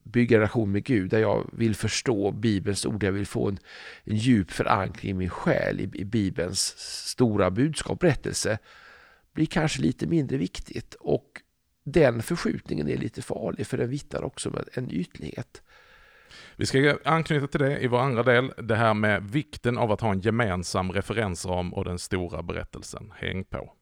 bygga 0.02 0.36
en 0.36 0.40
relation 0.40 0.72
med 0.72 0.84
Gud, 0.84 1.10
där 1.10 1.18
jag 1.18 1.50
vill 1.52 1.74
förstå 1.74 2.30
Bibelns 2.30 2.86
ord, 2.86 3.04
jag 3.04 3.12
vill 3.12 3.26
få 3.26 3.48
en, 3.48 3.58
en 4.04 4.16
djup 4.16 4.50
förankring 4.50 5.10
i 5.10 5.14
min 5.14 5.30
själ, 5.30 5.80
i, 5.80 5.90
i 5.94 6.04
Bibelns 6.04 6.74
stora 7.08 7.50
budskap, 7.50 8.00
berättelse, 8.00 8.58
blir 9.38 9.46
kanske 9.46 9.82
lite 9.82 10.06
mindre 10.06 10.36
viktigt. 10.36 10.94
Och 10.94 11.42
den 11.84 12.22
förskjutningen 12.22 12.88
är 12.88 12.96
lite 12.96 13.22
farlig, 13.22 13.66
för 13.66 13.76
den 13.76 13.90
vittnar 13.90 14.22
också 14.22 14.48
om 14.48 14.58
en 14.72 14.90
ytlighet. 14.90 15.62
Vi 16.56 16.66
ska 16.66 16.98
anknyta 17.04 17.46
till 17.46 17.60
det 17.60 17.78
i 17.78 17.86
vår 17.86 17.98
andra 17.98 18.22
del, 18.22 18.52
det 18.62 18.76
här 18.76 18.94
med 18.94 19.30
vikten 19.30 19.78
av 19.78 19.92
att 19.92 20.00
ha 20.00 20.12
en 20.12 20.20
gemensam 20.20 20.92
referensram 20.92 21.74
och 21.74 21.84
den 21.84 21.98
stora 21.98 22.42
berättelsen. 22.42 23.12
Häng 23.16 23.44
på! 23.44 23.74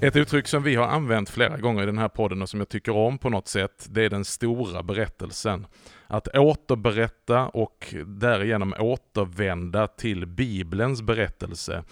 Ett 0.00 0.16
uttryck 0.16 0.48
som 0.48 0.62
vi 0.62 0.74
har 0.74 0.86
använt 0.86 1.30
flera 1.30 1.56
gånger 1.56 1.82
i 1.82 1.86
den 1.86 1.98
här 1.98 2.08
podden 2.08 2.42
och 2.42 2.48
som 2.48 2.60
jag 2.60 2.68
tycker 2.68 2.96
om 2.96 3.18
på 3.18 3.30
något 3.30 3.48
sätt, 3.48 3.86
det 3.90 4.04
är 4.04 4.10
den 4.10 4.24
stora 4.24 4.82
berättelsen. 4.82 5.66
Att 6.06 6.28
återberätta 6.28 7.46
och 7.46 7.94
därigenom 8.06 8.74
återvända 8.78 9.86
till 9.86 10.26
Bibelns 10.26 11.02
berättelse 11.02 11.84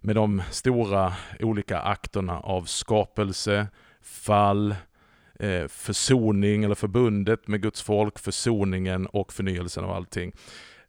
med 0.00 0.16
de 0.16 0.42
stora 0.50 1.12
olika 1.40 1.80
akterna 1.80 2.40
av 2.40 2.64
skapelse, 2.64 3.66
fall, 4.02 4.74
eh, 5.38 5.68
försoning 5.68 6.64
eller 6.64 6.74
förbundet 6.74 7.48
med 7.48 7.62
Guds 7.62 7.82
folk, 7.82 8.18
försoningen 8.18 9.06
och 9.06 9.32
förnyelsen 9.32 9.84
av 9.84 9.90
allting. 9.90 10.32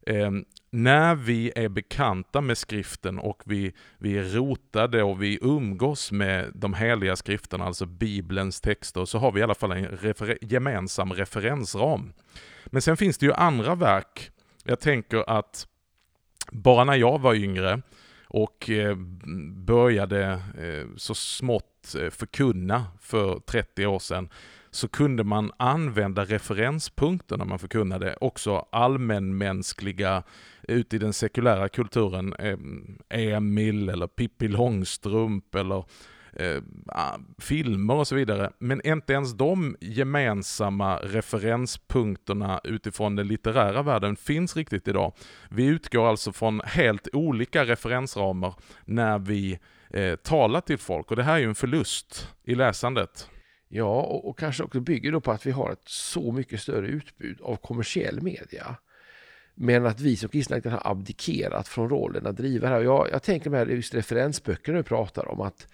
Ehm, 0.06 0.44
när 0.72 1.14
vi 1.14 1.52
är 1.56 1.68
bekanta 1.68 2.40
med 2.40 2.58
skriften 2.58 3.18
och 3.18 3.42
vi, 3.46 3.72
vi 3.98 4.18
är 4.18 4.22
rotade 4.22 5.02
och 5.02 5.22
vi 5.22 5.38
umgås 5.42 6.12
med 6.12 6.50
de 6.54 6.74
heliga 6.74 7.16
skrifterna, 7.16 7.64
alltså 7.64 7.86
Bibelns 7.86 8.60
texter, 8.60 9.04
så 9.04 9.18
har 9.18 9.32
vi 9.32 9.40
i 9.40 9.42
alla 9.42 9.54
fall 9.54 9.72
en 9.72 9.86
refer 9.86 10.38
gemensam 10.40 11.12
referensram. 11.12 12.12
Men 12.66 12.82
sen 12.82 12.96
finns 12.96 13.18
det 13.18 13.26
ju 13.26 13.32
andra 13.32 13.74
verk. 13.74 14.30
Jag 14.64 14.80
tänker 14.80 15.30
att 15.30 15.66
bara 16.52 16.84
när 16.84 16.96
jag 16.96 17.20
var 17.20 17.34
yngre 17.34 17.82
och 18.26 18.70
eh, 18.70 18.96
började 19.54 20.24
eh, 20.58 20.96
så 20.96 21.14
smått 21.14 21.94
eh, 21.94 22.10
förkunna 22.10 22.86
för 23.00 23.40
30 23.40 23.86
år 23.86 23.98
sedan, 23.98 24.28
så 24.70 24.88
kunde 24.88 25.24
man 25.24 25.52
använda 25.56 26.24
referenspunkter 26.24 27.36
när 27.36 27.44
man 27.44 27.58
förkunnade, 27.58 28.16
också 28.20 28.66
allmänmänskliga 28.72 30.22
ute 30.62 30.96
i 30.96 30.98
den 30.98 31.12
sekulära 31.12 31.68
kulturen, 31.68 32.34
eh, 32.38 32.58
Emil 33.08 33.88
eller 33.88 34.06
Pippi 34.06 34.48
Långstrump 34.48 35.54
eller 35.54 35.84
eh, 36.32 36.62
ah, 36.86 37.18
filmer 37.38 37.94
och 37.94 38.06
så 38.06 38.14
vidare. 38.14 38.50
Men 38.58 38.86
inte 38.86 39.12
ens 39.12 39.34
de 39.34 39.76
gemensamma 39.80 40.96
referenspunkterna 40.96 42.60
utifrån 42.64 43.16
den 43.16 43.26
litterära 43.28 43.82
världen 43.82 44.16
finns 44.16 44.56
riktigt 44.56 44.88
idag. 44.88 45.12
Vi 45.50 45.66
utgår 45.66 46.08
alltså 46.08 46.32
från 46.32 46.60
helt 46.64 47.08
olika 47.12 47.64
referensramar 47.64 48.54
när 48.84 49.18
vi 49.18 49.58
eh, 49.90 50.16
talar 50.16 50.60
till 50.60 50.78
folk 50.78 51.10
och 51.10 51.16
det 51.16 51.22
här 51.22 51.34
är 51.34 51.38
ju 51.38 51.48
en 51.48 51.54
förlust 51.54 52.28
i 52.44 52.54
läsandet. 52.54 53.28
Ja, 53.72 54.02
och, 54.02 54.28
och 54.28 54.38
kanske 54.38 54.62
också 54.62 54.80
bygger 54.80 55.12
då 55.12 55.20
på 55.20 55.32
att 55.32 55.46
vi 55.46 55.50
har 55.50 55.72
ett 55.72 55.88
så 55.88 56.32
mycket 56.32 56.60
större 56.60 56.86
utbud 56.86 57.40
av 57.40 57.56
kommersiell 57.56 58.22
media. 58.22 58.76
Men 59.54 59.86
att 59.86 60.00
vi 60.00 60.16
som 60.16 60.28
kristna 60.28 60.60
har 60.64 60.90
abdikerat 60.90 61.68
från 61.68 61.88
rollen 61.88 62.26
att 62.26 62.36
driva 62.36 62.68
det 62.68 62.74
här. 62.74 62.82
Jag, 62.82 63.08
jag 63.12 63.22
tänker 63.22 63.50
med 63.50 63.70
just 63.70 63.94
referensböckerna 63.94 64.78
du 64.78 64.84
pratar 64.84 65.28
om 65.28 65.40
att 65.40 65.66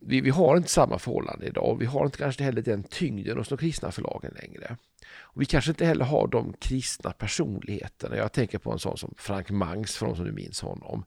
vi, 0.00 0.20
vi 0.20 0.30
har 0.30 0.56
inte 0.56 0.70
samma 0.70 0.98
förhållande 0.98 1.46
idag. 1.46 1.76
Vi 1.80 1.86
har 1.86 2.04
inte 2.04 2.18
kanske 2.18 2.44
heller 2.44 2.62
den 2.62 2.82
tyngden 2.82 3.38
hos 3.38 3.48
de 3.48 3.58
kristna 3.58 3.92
förlagen 3.92 4.34
längre. 4.42 4.76
Och 5.18 5.40
vi 5.42 5.44
kanske 5.44 5.70
inte 5.70 5.86
heller 5.86 6.04
har 6.04 6.26
de 6.26 6.52
kristna 6.52 7.12
personligheterna. 7.12 8.16
Jag 8.16 8.32
tänker 8.32 8.58
på 8.58 8.72
en 8.72 8.78
sån 8.78 8.96
som 8.96 9.14
Frank 9.18 9.50
Mangs, 9.50 9.96
för 9.96 10.06
de 10.06 10.16
som 10.16 10.24
du 10.24 10.32
minns 10.32 10.60
honom. 10.60 11.04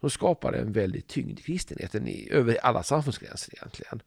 De 0.00 0.10
skapade 0.10 0.58
en 0.58 0.72
väldigt 0.72 1.08
tyngd 1.08 1.38
i 1.38 1.42
kristenheten 1.42 2.08
i, 2.08 2.28
över 2.30 2.58
alla 2.62 2.82
samfundsgränser 2.82 3.54
egentligen. 3.54 4.02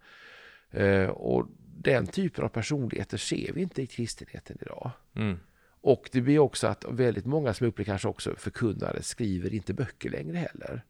Eh, 0.73 1.09
och 1.09 1.47
den 1.77 2.07
typen 2.07 2.43
av 2.43 2.49
personligheter 2.49 3.17
ser 3.17 3.53
vi 3.53 3.61
inte 3.61 3.81
i 3.81 3.87
kristenheten 3.87 4.57
idag. 4.61 4.91
Mm. 5.15 5.37
Och 5.81 6.09
det 6.11 6.21
blir 6.21 6.39
också 6.39 6.67
att 6.67 6.85
väldigt 6.89 7.25
många 7.25 7.53
som 7.53 7.67
upplever 7.67 7.91
kanske 7.91 8.07
också 8.07 8.35
förkunnare 8.37 9.03
skriver 9.03 9.53
inte 9.53 9.73
böcker 9.73 10.09
längre 10.09 10.37
heller. 10.37 10.83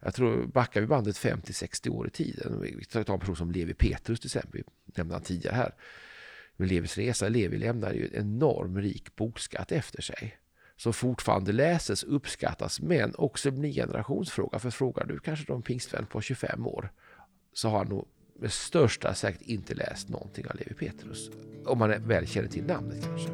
Jag 0.00 0.14
tror, 0.14 0.46
backar 0.46 0.80
vi 0.80 0.86
bandet 0.86 1.16
50-60 1.16 1.88
år 1.88 2.06
i 2.06 2.10
tiden, 2.10 2.60
vi 2.60 2.84
tar 2.84 3.14
en 3.14 3.20
person 3.20 3.36
som 3.36 3.50
Levi 3.50 3.74
Petrus 3.74 4.20
till 4.20 4.28
exempel, 4.28 4.62
vi 4.84 4.92
nämnde 4.96 5.14
han 5.14 5.22
tidigare 5.22 5.54
här. 5.54 5.74
Med 6.56 6.68
Levis 6.68 6.98
resa, 6.98 7.28
Levi 7.28 7.58
lämnar 7.58 7.92
ju 7.92 8.06
en 8.06 8.14
enorm 8.14 8.78
rik 8.78 9.16
bokskatt 9.16 9.72
efter 9.72 10.02
sig. 10.02 10.38
Som 10.76 10.92
fortfarande 10.92 11.52
läses, 11.52 12.04
uppskattas, 12.04 12.80
men 12.80 13.14
också 13.14 13.50
blir 13.50 13.68
en 13.68 13.74
generationsfråga. 13.74 14.58
För 14.58 14.70
frågar 14.70 15.04
du 15.04 15.18
kanske 15.18 15.44
de 15.46 15.62
pingstvän 15.62 16.06
på 16.06 16.20
25 16.20 16.66
år 16.66 16.92
så 17.52 17.68
har 17.68 17.78
han 17.78 17.88
nog 17.88 18.08
med 18.34 18.52
största 18.52 19.14
säkerhet 19.14 19.48
inte 19.48 19.74
läst 19.74 20.08
någonting 20.08 20.46
av 20.46 20.56
Levi 20.56 20.74
Petrus. 20.74 21.30
Om 21.66 21.78
man 21.78 22.08
väl 22.08 22.26
känner 22.26 22.48
till 22.48 22.64
namnet 22.64 23.04
kanske. 23.04 23.30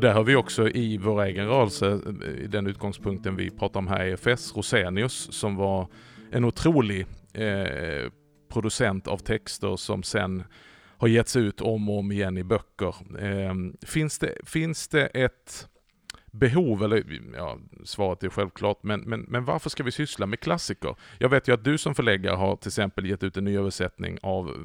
Och 0.00 0.06
där 0.06 0.14
har 0.14 0.24
vi 0.24 0.36
också 0.36 0.68
i 0.68 0.98
vår 0.98 1.22
egen 1.22 1.46
rörelse, 1.46 2.00
eh, 2.22 2.44
i 2.44 2.46
den 2.46 2.66
utgångspunkten 2.66 3.36
vi 3.36 3.50
pratar 3.50 3.80
om 3.80 3.88
här 3.88 4.04
i 4.04 4.10
EFS, 4.10 4.56
Rosenius, 4.56 5.32
som 5.32 5.56
var 5.56 5.88
en 6.30 6.44
otrolig 6.44 7.06
eh, 7.32 8.10
producent 8.48 9.08
av 9.08 9.18
texter 9.18 9.76
som 9.76 10.02
sen 10.02 10.42
har 10.98 11.08
getts 11.08 11.36
ut 11.36 11.60
om 11.60 11.88
och 11.88 11.98
om 11.98 12.12
igen 12.12 12.38
i 12.38 12.44
böcker. 12.44 12.94
Eh, 13.18 13.54
finns, 13.86 14.18
det, 14.18 14.34
finns 14.44 14.88
det 14.88 15.06
ett 15.06 15.68
behov, 16.30 16.84
eller 16.84 17.20
ja, 17.36 17.58
svaret 17.84 18.24
är 18.24 18.28
självklart, 18.28 18.82
men, 18.82 19.00
men, 19.00 19.20
men 19.20 19.44
varför 19.44 19.70
ska 19.70 19.82
vi 19.82 19.92
syssla 19.92 20.26
med 20.26 20.40
klassiker? 20.40 20.96
Jag 21.18 21.28
vet 21.28 21.48
ju 21.48 21.54
att 21.54 21.64
du 21.64 21.78
som 21.78 21.94
förläggare 21.94 22.36
har 22.36 22.56
till 22.56 22.68
exempel 22.68 23.06
gett 23.06 23.22
ut 23.22 23.36
en 23.36 23.44
ny 23.44 23.56
översättning 23.56 24.18
av 24.22 24.56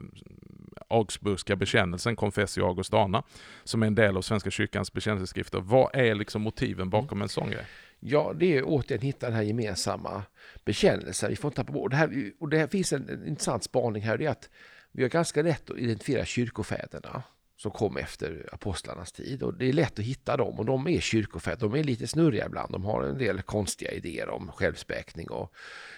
Augsburgska 0.87 1.55
bekännelsen, 1.55 2.15
Confessio 2.15 2.65
Augustana, 2.65 3.23
som 3.63 3.83
är 3.83 3.87
en 3.87 3.95
del 3.95 4.17
av 4.17 4.21
Svenska 4.21 4.51
kyrkans 4.51 4.93
bekännelseskrifter. 4.93 5.59
Vad 5.59 5.95
är 5.95 6.15
liksom 6.15 6.41
motiven 6.41 6.89
bakom 6.89 7.21
en 7.21 7.29
sån 7.29 7.49
grej? 7.49 7.65
Ja, 7.99 8.33
det 8.35 8.57
är 8.57 8.63
återigen 8.65 9.01
hitta 9.01 9.25
den 9.25 9.35
här 9.35 9.43
gemensamma 9.43 10.23
bekännelsen. 10.65 11.29
Vi 11.29 11.35
får 11.35 11.49
inte 11.49 11.55
tappa 11.55 11.73
bort 11.73 11.91
det 11.91 11.97
här. 11.97 12.31
Och 12.39 12.49
det 12.49 12.57
här 12.57 12.67
finns 12.67 12.93
en, 12.93 13.09
en 13.09 13.27
intressant 13.27 13.63
spaning 13.63 14.03
här, 14.03 14.17
det 14.17 14.25
är 14.25 14.29
att 14.29 14.49
vi 14.91 15.03
har 15.03 15.09
ganska 15.09 15.41
lätt 15.41 15.69
att 15.69 15.77
identifiera 15.77 16.25
kyrkofäderna 16.25 17.23
som 17.57 17.71
kom 17.71 17.97
efter 17.97 18.49
apostlarnas 18.51 19.11
tid. 19.11 19.43
Och 19.43 19.53
det 19.53 19.69
är 19.69 19.73
lätt 19.73 19.99
att 19.99 20.05
hitta 20.05 20.37
dem 20.37 20.59
och 20.59 20.65
de 20.65 20.87
är 20.87 20.99
kyrkofäder. 20.99 21.61
De 21.61 21.75
är 21.75 21.83
lite 21.83 22.07
snurriga 22.07 22.45
ibland. 22.45 22.71
De 22.71 22.85
har 22.85 23.03
en 23.03 23.17
del 23.17 23.41
konstiga 23.41 23.91
idéer 23.91 24.29
om 24.29 24.51
självspäkning 24.51 25.29
och 25.29 25.53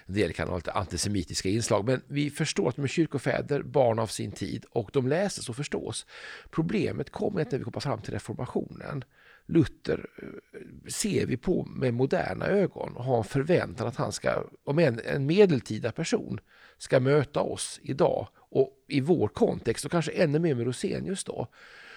en 0.06 0.14
del 0.14 0.34
kan 0.34 0.50
ha 0.50 0.56
lite 0.56 0.72
antisemitiska 0.72 1.50
inslag. 1.50 1.86
Men 1.86 2.02
vi 2.08 2.30
förstår 2.30 2.70
att 2.70 2.76
de 2.76 2.84
är 2.84 2.88
kyrkofäder, 2.88 3.62
barn 3.64 4.00
av 4.00 4.08
sin 4.08 4.32
tid 4.32 4.66
och 4.70 4.90
de 4.94 5.08
läses 5.08 5.50
och 5.50 5.56
förstås. 5.56 6.06
Problemet 6.50 7.10
kommer 7.10 7.48
när 7.52 7.58
vi 7.58 7.64
kommer 7.64 7.80
fram 7.80 8.02
till 8.02 8.14
reformationen. 8.14 9.04
Luther 9.46 10.06
eh, 10.18 10.90
ser 10.90 11.26
vi 11.26 11.38
på 11.38 11.66
med 11.66 11.94
moderna 11.94 12.46
ögon 12.46 12.96
och 12.96 13.04
har 13.04 13.18
en 13.18 13.24
förväntan 13.24 13.88
att 13.88 13.96
han 13.96 14.12
ska, 14.12 14.44
om 14.64 14.80
en, 14.80 15.00
en 15.06 15.26
medeltida 15.26 15.92
person, 15.92 16.40
ska 16.78 17.00
möta 17.00 17.42
oss 17.42 17.80
idag 17.84 18.28
och 18.50 18.74
i 18.88 19.02
vår 19.02 19.28
kontext 19.28 19.86
och 19.86 19.92
kanske 19.92 20.12
ännu 20.12 20.40
mer 20.40 20.56
med 20.56 20.66
Rosenius 20.66 21.24
då 21.24 21.48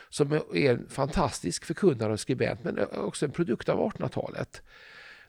som 0.09 0.33
är 0.33 0.71
en 0.71 0.89
fantastisk 0.89 1.65
förkunnare 1.65 2.13
och 2.13 2.21
skribent 2.21 2.65
men 2.65 2.79
också 2.95 3.25
en 3.27 3.33
produkt 3.33 3.69
av 3.69 3.93
1800-talet. 3.93 4.63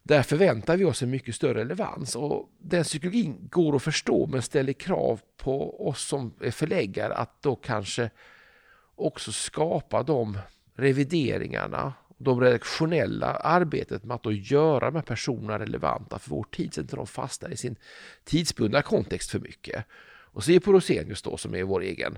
Där 0.03 0.23
förväntar 0.23 0.77
vi 0.77 0.85
oss 0.85 1.03
en 1.03 1.09
mycket 1.09 1.35
större 1.35 1.59
relevans 1.59 2.15
och 2.15 2.49
den 2.59 2.83
psykologin 2.83 3.47
går 3.51 3.75
att 3.75 3.83
förstå 3.83 4.27
men 4.27 4.41
ställer 4.41 4.73
krav 4.73 5.21
på 5.37 5.87
oss 5.87 6.07
som 6.07 6.33
är 6.41 6.51
förläggare 6.51 7.13
att 7.13 7.41
då 7.41 7.55
kanske 7.55 8.09
också 8.95 9.31
skapa 9.31 10.03
de 10.03 10.37
revideringarna 10.75 11.93
de 12.23 12.41
redaktionella 12.41 13.27
arbetet 13.27 14.03
med 14.03 14.15
att 14.15 14.23
då 14.23 14.31
göra 14.31 14.85
de 14.85 14.95
här 14.95 15.03
personerna 15.03 15.59
relevanta 15.59 16.19
för 16.19 16.29
vår 16.29 16.43
tid 16.43 16.73
så 16.73 16.81
att 16.81 16.89
de 16.89 17.07
fastnar 17.07 17.49
i 17.49 17.57
sin 17.57 17.75
tidsbundna 18.23 18.81
kontext 18.81 19.31
för 19.31 19.39
mycket. 19.39 19.85
Och 20.31 20.43
se 20.43 20.59
på 20.59 20.73
Rosenius 20.73 21.21
då 21.21 21.37
som 21.37 21.55
är 21.55 21.63
vår 21.63 21.81
egen 21.81 22.17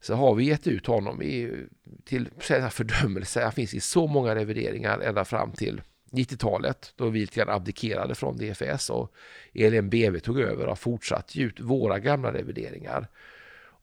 så 0.00 0.14
har 0.14 0.34
vi 0.34 0.44
gett 0.44 0.66
ut 0.66 0.86
honom 0.86 1.22
i, 1.22 1.66
till 2.04 2.28
fördömelse. 2.70 3.42
Han 3.42 3.52
finns 3.52 3.74
i 3.74 3.80
så 3.80 4.06
många 4.06 4.34
revideringar 4.34 5.00
ända 5.00 5.24
fram 5.24 5.52
till 5.52 5.82
90-talet 6.10 6.92
då 6.96 7.08
vi 7.08 7.20
lite 7.20 7.44
abdikerade 7.44 8.14
från 8.14 8.36
DFS 8.36 8.90
och 8.90 9.14
ELMBV 9.54 10.18
tog 10.18 10.40
över 10.40 10.62
och 10.62 10.68
har 10.68 10.76
fortsatt 10.76 11.34
ge 11.34 11.44
ut 11.44 11.60
våra 11.60 11.98
gamla 11.98 12.32
revideringar. 12.32 13.08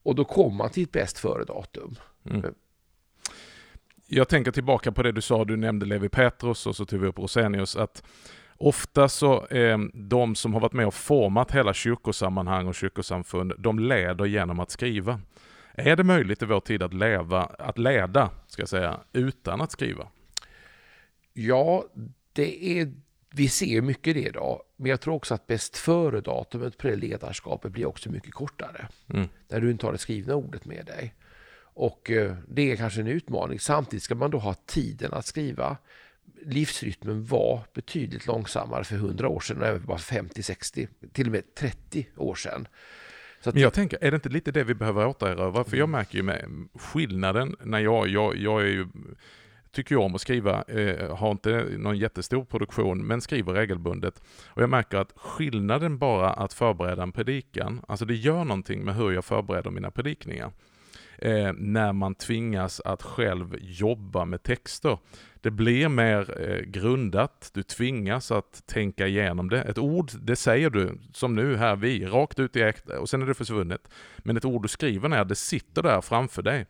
Och 0.02 0.14
då 0.14 0.24
kom 0.24 0.56
man 0.56 0.70
till 0.70 0.82
ett 0.82 0.92
bäst 0.92 1.18
före-datum. 1.18 1.96
Mm. 2.30 2.54
Jag 4.06 4.28
tänker 4.28 4.52
tillbaka 4.52 4.92
på 4.92 5.02
det 5.02 5.12
du 5.12 5.20
sa, 5.20 5.44
du 5.44 5.56
nämnde 5.56 5.86
Levi 5.86 6.08
Petrus 6.08 6.66
och 6.66 6.76
så 6.76 6.84
tog 6.84 7.00
vi 7.00 7.06
upp 7.06 7.18
Rosenius, 7.18 7.76
att 7.76 8.02
Ofta 8.56 9.08
så 9.08 9.46
är 9.50 9.90
de 10.08 10.34
som 10.34 10.54
har 10.54 10.60
varit 10.60 10.72
med 10.72 10.86
och 10.86 10.94
format 10.94 11.50
hela 11.52 11.74
kyrkosammanhang 11.74 12.66
och 12.66 12.74
kyrkosamfund, 12.74 13.52
de 13.58 13.78
leder 13.78 14.24
genom 14.24 14.60
att 14.60 14.70
skriva. 14.70 15.20
Är 15.74 15.96
det 15.96 16.04
möjligt 16.04 16.42
i 16.42 16.46
vår 16.46 16.60
tid 16.60 16.82
att, 16.82 16.94
leva, 16.94 17.42
att 17.42 17.78
leda, 17.78 18.30
ska 18.46 18.62
jag 18.62 18.68
säga, 18.68 19.00
utan 19.12 19.60
att 19.60 19.72
skriva? 19.72 20.08
Ja, 21.32 21.84
det 22.32 22.80
är, 22.80 22.92
vi 23.30 23.48
ser 23.48 23.80
mycket 23.80 24.14
det 24.14 24.28
idag. 24.28 24.62
Men 24.76 24.90
jag 24.90 25.00
tror 25.00 25.14
också 25.14 25.34
att 25.34 25.46
bäst 25.46 25.76
före-datumet 25.76 26.78
på 26.78 26.86
det 26.86 26.96
ledarskapet 26.96 27.72
blir 27.72 27.86
också 27.86 28.10
mycket 28.10 28.34
kortare. 28.34 28.88
Mm. 29.08 29.28
Där 29.48 29.60
du 29.60 29.70
inte 29.70 29.86
har 29.86 29.92
det 29.92 29.98
skrivna 29.98 30.34
ordet 30.34 30.64
med 30.64 30.86
dig. 30.86 31.14
Och 31.74 32.10
eh, 32.10 32.36
det 32.48 32.72
är 32.72 32.76
kanske 32.76 33.00
en 33.00 33.06
utmaning. 33.06 33.60
Samtidigt 33.60 34.02
ska 34.02 34.14
man 34.14 34.30
då 34.30 34.38
ha 34.38 34.54
tiden 34.54 35.12
att 35.12 35.26
skriva 35.26 35.76
livsrytmen 36.46 37.24
var 37.24 37.60
betydligt 37.74 38.26
långsammare 38.26 38.84
för 38.84 38.96
100 38.96 39.28
år 39.28 39.40
sedan 39.40 39.60
och 39.60 39.66
även 39.66 39.86
bara 39.86 39.98
50, 39.98 40.42
60, 40.42 40.88
till 41.12 41.26
och 41.26 41.32
med 41.32 41.54
30 41.54 42.06
år 42.16 42.34
sedan. 42.34 42.68
Men 43.52 43.62
jag 43.62 43.72
tänker, 43.72 43.98
är 44.00 44.10
det 44.10 44.14
inte 44.14 44.28
lite 44.28 44.52
det 44.52 44.64
vi 44.64 44.74
behöver 44.74 45.06
återerövra? 45.06 45.64
För 45.64 45.76
jag 45.76 45.88
märker 45.88 46.16
ju 46.16 46.22
med 46.22 46.68
skillnaden 46.74 47.56
när 47.62 47.78
jag, 47.78 48.08
jag, 48.08 48.36
jag 48.36 48.62
är 48.62 48.66
ju, 48.66 48.86
tycker 49.72 49.94
jag 49.94 50.02
om 50.04 50.14
att 50.14 50.20
skriva, 50.20 50.62
eh, 50.62 51.16
har 51.16 51.30
inte 51.30 51.66
någon 51.78 51.98
jättestor 51.98 52.44
produktion, 52.44 53.06
men 53.06 53.20
skriver 53.20 53.52
regelbundet. 53.52 54.22
Och 54.46 54.62
jag 54.62 54.70
märker 54.70 54.98
att 54.98 55.12
skillnaden 55.16 55.98
bara 55.98 56.30
att 56.30 56.52
förbereda 56.52 57.02
en 57.02 57.12
predikan, 57.12 57.80
alltså 57.88 58.04
det 58.04 58.14
gör 58.14 58.44
någonting 58.44 58.84
med 58.84 58.94
hur 58.94 59.12
jag 59.12 59.24
förbereder 59.24 59.70
mina 59.70 59.90
predikningar. 59.90 60.52
Eh, 61.18 61.52
när 61.52 61.92
man 61.92 62.14
tvingas 62.14 62.80
att 62.80 63.02
själv 63.02 63.56
jobba 63.60 64.24
med 64.24 64.42
texter. 64.42 64.98
Det 65.40 65.50
blir 65.50 65.88
mer 65.88 66.50
eh, 66.50 66.60
grundat, 66.60 67.50
du 67.54 67.62
tvingas 67.62 68.30
att 68.30 68.66
tänka 68.66 69.06
igenom 69.06 69.50
det. 69.50 69.62
Ett 69.62 69.78
ord, 69.78 70.10
det 70.22 70.36
säger 70.36 70.70
du, 70.70 70.98
som 71.12 71.34
nu 71.34 71.56
här 71.56 71.76
vi, 71.76 72.06
rakt 72.06 72.38
ut 72.38 72.56
i 72.56 72.62
äkta 72.62 73.00
och 73.00 73.08
sen 73.08 73.22
är 73.22 73.26
det 73.26 73.34
försvunnet. 73.34 73.88
Men 74.18 74.36
ett 74.36 74.44
ord 74.44 74.62
du 74.62 74.68
skriver 74.68 75.08
ner, 75.08 75.24
det 75.24 75.34
sitter 75.34 75.82
där 75.82 76.00
framför 76.00 76.42
dig. 76.42 76.66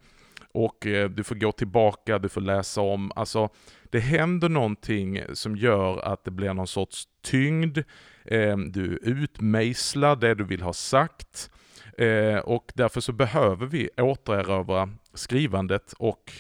Och 0.53 0.87
eh, 0.87 1.11
du 1.11 1.25
får 1.25 1.35
gå 1.35 1.53
tillbaka, 1.53 2.19
du 2.19 2.29
får 2.29 2.41
läsa 2.41 2.81
om. 2.81 3.13
Alltså, 3.17 3.49
det 3.91 4.01
händer 4.01 4.49
någonting 4.49 5.23
som 5.33 5.57
gör 5.57 5.99
att 5.99 6.25
det 6.25 6.31
blir 6.31 6.55
någon 6.55 6.67
sorts 6.67 7.09
tyngd. 7.23 7.79
Eh, 8.25 8.57
du 8.57 8.99
utmejslar 9.03 10.17
det 10.17 10.35
du 10.35 10.45
vill 10.45 10.63
ha 10.63 10.73
sagt. 10.73 11.51
Eh, 11.99 12.39
och 12.39 12.73
därför 12.75 13.01
så 13.01 13.13
behöver 13.13 13.67
vi 13.67 13.91
återerövra 13.97 14.89
skrivandet 15.15 15.93
och 15.99 16.33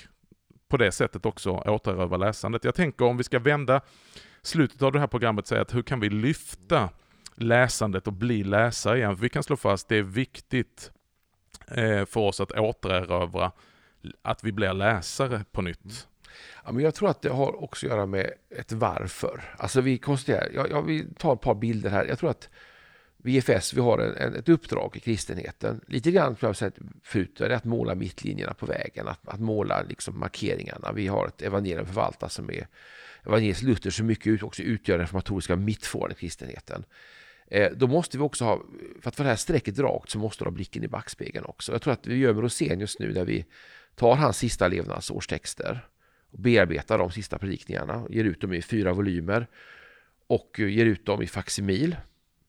på 0.69 0.77
det 0.77 0.93
sättet 0.93 1.27
också 1.27 1.51
återerövra 1.51 2.17
läsandet. 2.17 2.65
Jag 2.65 2.75
tänker 2.75 3.05
om 3.05 3.17
vi 3.17 3.25
ska 3.25 3.39
vända 3.39 3.81
slutet 4.43 4.83
av 4.83 4.93
det 4.93 5.01
här 5.01 5.07
programmet 5.07 5.43
och 5.43 5.49
säga 5.49 5.63
att 5.63 5.75
hur 5.75 5.83
kan 5.83 6.01
vi 6.01 6.11
lyfta 6.11 6.91
läsandet 7.35 8.07
och 8.07 8.13
bli 8.13 8.45
läsare 8.45 8.99
igen? 8.99 9.17
För 9.17 9.23
vi 9.23 9.29
kan 9.29 9.43
slå 9.43 9.57
fast 9.57 9.85
att 9.85 9.89
det 9.89 9.97
är 9.97 10.03
viktigt 10.03 10.91
eh, 11.69 12.05
för 12.05 12.21
oss 12.21 12.41
att 12.41 12.53
återerövra 12.53 13.53
att 14.23 14.45
vi 14.45 14.53
blir 14.53 14.73
läsare 14.73 15.45
på 15.53 15.63
nytt. 15.63 15.85
Mm. 15.85 15.97
Ja, 16.65 16.73
men 16.73 16.85
jag 16.85 16.95
tror 16.95 17.11
att 17.11 17.23
det 17.23 17.29
har 17.29 17.63
också 17.63 17.87
att 17.87 17.93
göra 17.93 18.07
med 18.07 18.31
ett 18.51 18.73
varför. 18.73 19.55
Alltså 19.59 19.81
vi 19.81 19.99
konstaterar, 19.99 20.49
jag, 20.55 20.71
jag 20.71 20.83
vill 20.83 21.15
ta 21.15 21.33
ett 21.33 21.41
par 21.41 21.55
bilder 21.55 21.91
här. 21.91 22.05
Jag 22.05 22.19
tror 22.19 22.31
att 22.31 22.49
VFS, 23.25 23.75
vi 23.75 23.81
har 23.81 23.99
en, 23.99 24.35
ett 24.35 24.49
uppdrag 24.49 24.97
i 24.97 25.01
kristenheten. 25.01 25.81
Lite 25.87 26.11
grann 26.11 26.37
som 26.37 26.47
jag 26.47 26.57
sagt 26.57 26.79
förut, 27.03 27.41
är 27.41 27.51
att 27.51 27.65
måla 27.65 27.95
mittlinjerna 27.95 28.55
på 28.55 28.67
vägen, 28.67 29.09
att, 29.09 29.29
att 29.29 29.41
måla 29.41 29.83
liksom 29.83 30.19
markeringarna. 30.19 30.93
Vi 30.93 31.07
har 31.07 31.27
ett 31.27 31.43
evangelium 31.43 31.87
förvaltat 31.87 32.33
som 32.33 32.51
är 32.51 32.67
evangelisk 33.27 33.63
Luther 33.63 33.91
så 33.91 34.05
mycket 34.05 34.43
också 34.43 34.63
utgör 34.63 34.99
den 34.99 35.07
reformatoriska 35.07 35.57
mittfåran 35.57 36.13
i 36.13 36.15
kristenheten. 36.15 36.85
Eh, 37.47 37.73
då 37.73 37.87
måste 37.87 38.19
vi 38.19 38.23
också 38.23 38.45
ha, 38.45 38.63
för 39.01 39.09
att 39.09 39.17
få 39.17 39.23
det 39.23 39.29
här 39.29 39.37
strecket 39.37 39.79
rakt 39.79 40.11
så 40.11 40.19
måste 40.19 40.45
du 40.45 40.49
ha 40.49 40.55
blicken 40.55 40.85
i 40.85 40.89
backspegeln 40.89 41.45
också. 41.45 41.73
Jag 41.73 41.83
tror 41.83 41.93
att 41.93 42.07
vi 42.07 42.17
gör 42.17 42.35
med 42.35 42.43
Rosenius 42.43 42.99
nu 42.99 43.13
när 43.13 43.25
vi 43.25 43.45
tar 43.95 44.15
hans 44.17 44.39
sista 44.39 44.69
levnadsårstexter 44.69 45.89
och 46.31 46.39
bearbetar 46.39 46.99
de 46.99 47.11
sista 47.11 47.39
predikningarna, 47.39 48.07
ger 48.11 48.25
ut 48.25 48.41
dem 48.41 48.53
i 48.53 48.63
fyra 48.63 48.93
volymer 48.93 49.47
och 50.27 50.59
ger 50.59 50.87
ut 50.87 51.07
dem 51.07 51.23
i 51.23 51.27
facsimil, 51.27 51.97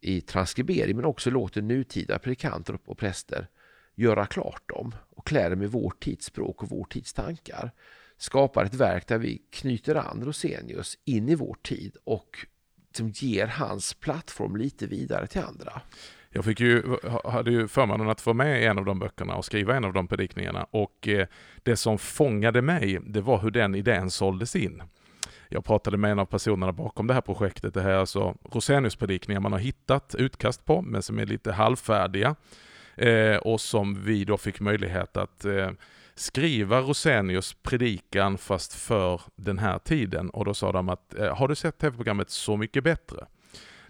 i 0.06 0.22
transkribering, 0.22 0.96
men 0.96 1.06
också 1.06 1.30
låter 1.30 1.62
nutida 1.62 2.20
predikanter 2.20 2.78
och 2.86 2.98
präster 2.98 3.48
göra 3.96 4.26
klart 4.26 4.70
dem 4.70 4.96
och 5.10 5.28
klä 5.28 5.50
dem 5.50 5.62
i 5.62 5.68
vår 5.68 5.94
tids 6.00 6.26
språk 6.26 6.63
och 6.63 6.70
vår 6.70 6.86
tids 6.86 7.13
tankar. 7.13 7.72
Skapar 8.18 8.65
ett 8.65 8.74
verk 8.74 9.08
där 9.08 9.18
vi 9.18 9.41
knyter 9.52 9.96
an 9.96 10.24
Rosenius 10.26 10.98
in 11.06 11.30
i 11.30 11.36
vår 11.36 11.58
tid 11.63 11.98
och 12.04 12.46
som 12.91 13.10
ger 13.10 13.48
hans 13.48 13.94
plattform 13.94 14.56
lite 14.56 14.88
vidare 14.88 15.28
till 15.28 15.41
andra. 15.41 15.82
Jag 16.30 16.46
fick 16.46 16.60
ju, 16.60 16.98
hade 17.24 17.52
ju 17.52 17.68
förmånen 17.68 18.10
att 18.10 18.22
få 18.22 18.34
med 18.34 18.63
en 18.63 18.78
av 18.78 18.86
de 18.86 19.00
böckerna 19.00 19.36
och 19.36 19.46
skriva 19.46 19.76
en 19.76 19.86
av 19.86 19.94
de 19.94 20.08
predikningarna 20.08 20.63
och 20.63 21.08
eh, 21.08 21.28
det 21.63 21.76
som 21.76 21.98
fångade 21.98 22.62
mig, 22.62 23.00
det 23.06 23.22
var 23.22 23.39
hur 23.39 23.52
den 23.52 23.76
idén 23.76 24.12
såldes 24.12 24.56
in. 24.56 24.82
Jag 25.49 25.65
pratade 25.65 25.97
med 25.97 26.12
en 26.12 26.19
av 26.19 26.25
personerna 26.25 26.71
bakom 26.71 27.08
det 27.08 27.13
här 27.13 27.21
projektet. 27.21 27.73
Det 27.73 27.81
här 27.81 27.89
är 27.89 27.97
alltså 27.97 28.36
Rosenius-predikningar 28.51 29.39
man 29.39 29.51
har 29.51 29.60
hittat 29.60 30.15
utkast 30.15 30.65
på, 30.65 30.81
men 30.81 31.01
som 31.01 31.19
är 31.19 31.25
lite 31.25 31.51
halvfärdiga. 31.51 32.36
Eh, 32.95 33.38
och 33.38 33.62
som 33.62 34.03
vi 34.03 34.25
då 34.25 34.38
fick 34.38 34.60
möjlighet 34.60 35.17
att 35.17 35.45
eh, 35.45 35.69
skriva 36.15 36.81
Rosenius 36.81 37.53
predikan 37.63 38.38
fast 38.38 38.73
för 38.73 39.21
den 39.36 39.60
här 39.60 39.79
tiden. 39.79 40.29
Och 40.29 40.45
då 40.45 40.53
sa 40.53 40.71
de 40.71 40.89
att, 40.89 41.13
eh, 41.13 41.36
har 41.38 41.47
du 41.47 41.55
sett 41.55 41.77
tv-programmet 41.77 42.29
Så 42.29 42.58
mycket 42.58 42.84
bättre? 42.84 43.25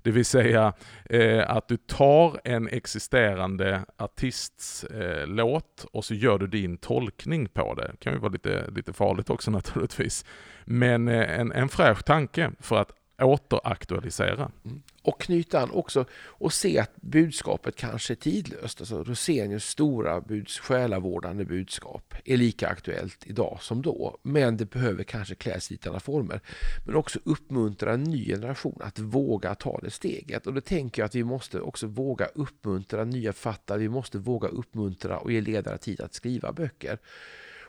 Det 0.05 0.11
vill 0.11 0.25
säga 0.25 0.73
eh, 1.09 1.49
att 1.49 1.67
du 1.67 1.77
tar 1.77 2.41
en 2.43 2.67
existerande 2.67 3.85
artists 3.97 4.83
eh, 4.83 5.27
låt 5.27 5.85
och 5.91 6.05
så 6.05 6.13
gör 6.13 6.37
du 6.37 6.47
din 6.47 6.77
tolkning 6.77 7.47
på 7.49 7.73
det. 7.73 7.87
Det 7.91 7.97
kan 7.97 8.13
ju 8.13 8.19
vara 8.19 8.31
lite, 8.31 8.69
lite 8.71 8.93
farligt 8.93 9.29
också 9.29 9.51
naturligtvis. 9.51 10.25
Men 10.65 11.07
eh, 11.07 11.39
en, 11.39 11.51
en 11.51 11.69
fräsch 11.69 12.03
tanke 12.05 12.51
för 12.59 12.77
att 12.77 12.91
återaktualisera. 13.17 14.51
Mm. 14.65 14.81
Och 15.01 15.21
knyta 15.21 15.59
an 15.59 15.71
också 15.71 16.05
och 16.13 16.53
se 16.53 16.79
att 16.79 16.95
budskapet 16.95 17.75
kanske 17.75 18.13
är 18.13 18.15
tidlöst. 18.15 18.81
Alltså 18.81 19.03
Rosenius 19.03 19.65
stora 19.65 20.21
buds, 20.21 20.59
själavårdande 20.59 21.45
budskap 21.45 22.13
är 22.25 22.37
lika 22.37 22.67
aktuellt 22.67 23.23
idag 23.25 23.57
som 23.61 23.81
då. 23.81 24.17
Men 24.23 24.57
det 24.57 24.65
behöver 24.65 25.03
kanske 25.03 25.35
kläs 25.35 25.71
i 25.71 25.79
andra 25.85 25.99
former. 25.99 26.41
Men 26.85 26.95
också 26.95 27.19
uppmuntra 27.23 27.93
en 27.93 28.03
ny 28.03 28.25
generation 28.25 28.81
att 28.81 28.99
våga 28.99 29.55
ta 29.55 29.79
det 29.83 29.91
steget. 29.91 30.47
Och 30.47 30.53
då 30.53 30.61
tänker 30.61 31.01
jag 31.01 31.05
att 31.05 31.15
vi 31.15 31.23
måste 31.23 31.59
också 31.59 31.87
våga 31.87 32.25
uppmuntra 32.25 33.03
nya 33.03 33.33
författare. 33.33 33.79
Vi 33.79 33.89
måste 33.89 34.17
våga 34.17 34.47
uppmuntra 34.47 35.17
och 35.17 35.31
ge 35.31 35.41
ledare 35.41 35.77
tid 35.77 36.01
att 36.01 36.13
skriva 36.13 36.51
böcker. 36.51 36.99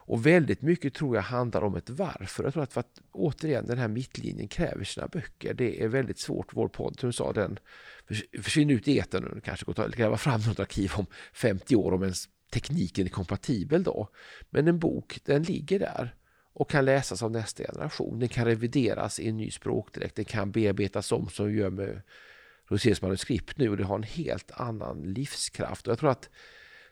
Och 0.07 0.27
väldigt 0.27 0.63
mycket 0.63 0.95
tror 0.95 1.17
jag 1.17 1.23
handlar 1.23 1.63
om 1.63 1.77
ett 1.77 1.91
varför. 1.91 2.45
Jag 2.45 2.53
tror 2.53 2.63
att, 2.63 2.73
för 2.73 2.81
att 2.81 3.01
återigen 3.13 3.67
den 3.67 3.79
här 3.79 3.89
mittlinjen 3.89 4.49
kräver 4.49 4.85
sina 4.85 5.09
böcker. 5.09 5.55
Det 5.55 5.83
är 5.83 5.89
väldigt 5.89 6.19
svårt. 6.19 6.51
Vår 6.53 6.69
podd, 6.69 7.01
som 7.01 7.09
du 7.09 7.13
sa, 7.13 7.33
den 7.33 7.59
försvinner 8.43 8.75
ut 8.75 8.89
i 8.89 8.99
etern 8.99 9.25
och 9.25 9.45
kanske 9.45 9.67
går 9.67 9.81
att 9.81 9.97
gräva 9.97 10.17
fram 10.17 10.41
något 10.41 10.61
arkiv 10.61 10.93
om 10.97 11.07
50 11.33 11.77
år 11.77 11.93
om 11.93 12.03
ens 12.03 12.29
tekniken 12.53 13.07
är 13.07 13.11
kompatibel 13.11 13.83
då. 13.83 14.09
Men 14.51 14.69
en 14.69 14.79
bok, 14.79 15.19
den 15.25 15.43
ligger 15.43 15.79
där 15.79 16.15
och 16.53 16.71
kan 16.71 16.85
läsas 16.85 17.23
av 17.23 17.31
nästa 17.31 17.65
generation. 17.65 18.19
Den 18.19 18.29
kan 18.29 18.45
revideras 18.45 19.21
i 19.21 19.29
en 19.29 19.37
ny 19.37 19.51
språkdräkt. 19.51 20.17
Den 20.17 20.25
kan 20.25 20.51
bearbetas 20.51 21.13
om 21.13 21.29
som 21.29 21.47
vi 21.47 21.59
gör 21.59 21.71
med 21.71 22.03
Roséns 22.69 23.03
manuskript 23.03 23.59
nu 23.59 23.69
och 23.69 23.77
det 23.77 23.85
har 23.85 23.97
en 23.97 24.03
helt 24.03 24.51
annan 24.51 25.03
livskraft. 25.03 25.87
Och 25.87 25.91
jag 25.91 25.99
tror 25.99 26.11
att 26.11 26.31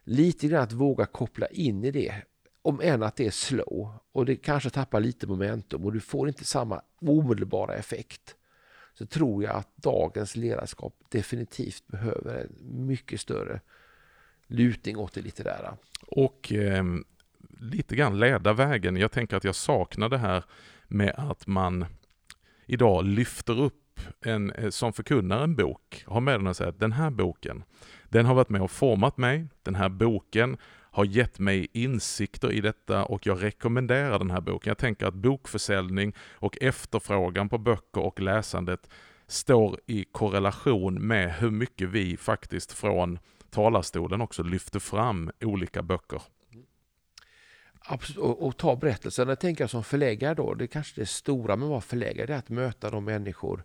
lite 0.04 0.48
grann 0.48 0.62
att 0.62 0.72
våga 0.72 1.06
koppla 1.06 1.46
in 1.46 1.84
i 1.84 1.90
det 1.90 2.22
om 2.64 2.80
än 2.80 3.02
att 3.02 3.16
det 3.16 3.26
är 3.26 3.30
slow 3.30 3.90
och 4.12 4.26
det 4.26 4.36
kanske 4.36 4.70
tappar 4.70 5.00
lite 5.00 5.26
momentum 5.26 5.84
och 5.84 5.92
du 5.92 6.00
får 6.00 6.28
inte 6.28 6.44
samma 6.44 6.82
omedelbara 7.00 7.74
effekt 7.74 8.36
så 8.94 9.06
tror 9.06 9.44
jag 9.44 9.56
att 9.56 9.76
dagens 9.76 10.36
ledarskap 10.36 10.94
definitivt 11.08 11.86
behöver 11.86 12.40
en 12.40 12.86
mycket 12.86 13.20
större 13.20 13.60
lutning 14.46 14.96
åt 14.96 15.12
det 15.12 15.20
litterära. 15.20 15.76
Och 16.06 16.52
eh, 16.52 16.84
lite 17.60 17.96
grann 17.96 18.20
leda 18.20 18.52
vägen. 18.52 18.96
Jag 18.96 19.12
tänker 19.12 19.36
att 19.36 19.44
jag 19.44 19.54
saknar 19.54 20.08
det 20.08 20.18
här 20.18 20.44
med 20.88 21.14
att 21.16 21.46
man 21.46 21.86
idag 22.66 23.04
lyfter 23.04 23.60
upp 23.60 24.00
en, 24.20 24.50
eh, 24.50 24.70
som 24.70 24.92
förkunnar 24.92 25.44
en 25.44 25.56
bok, 25.56 26.04
har 26.06 26.20
med 26.20 26.40
den 26.40 26.46
och 26.46 26.56
säger 26.56 26.70
att 26.70 26.80
den 26.80 26.92
här 26.92 27.10
boken, 27.10 27.64
den 28.08 28.26
har 28.26 28.34
varit 28.34 28.48
med 28.48 28.62
och 28.62 28.70
format 28.70 29.16
mig, 29.16 29.46
den 29.62 29.74
här 29.74 29.88
boken 29.88 30.56
har 30.94 31.04
gett 31.04 31.38
mig 31.38 31.68
insikter 31.72 32.52
i 32.52 32.60
detta 32.60 33.04
och 33.04 33.26
jag 33.26 33.42
rekommenderar 33.42 34.18
den 34.18 34.30
här 34.30 34.40
boken. 34.40 34.70
Jag 34.70 34.78
tänker 34.78 35.06
att 35.06 35.14
bokförsäljning 35.14 36.14
och 36.18 36.58
efterfrågan 36.60 37.48
på 37.48 37.58
böcker 37.58 38.00
och 38.00 38.20
läsandet 38.20 38.90
står 39.26 39.80
i 39.86 40.04
korrelation 40.04 41.06
med 41.06 41.34
hur 41.34 41.50
mycket 41.50 41.88
vi 41.88 42.16
faktiskt 42.16 42.72
från 42.72 43.18
talarstolen 43.50 44.20
också 44.20 44.42
lyfter 44.42 44.78
fram 44.78 45.30
olika 45.40 45.82
böcker. 45.82 46.22
Absolut, 47.80 48.18
och, 48.18 48.46
och 48.46 48.56
ta 48.56 48.76
berättelsen. 48.76 49.28
Jag 49.28 49.40
tänker 49.40 49.66
som 49.66 49.84
förläggare 49.84 50.34
då, 50.34 50.54
det 50.54 50.64
är 50.64 50.66
kanske 50.66 51.00
det 51.00 51.06
stora 51.06 51.56
med 51.56 51.66
att 51.66 51.70
vara 51.70 51.80
förläggare, 51.80 52.26
det 52.26 52.34
är 52.34 52.38
att 52.38 52.48
möta 52.48 52.90
de 52.90 53.04
människor 53.04 53.64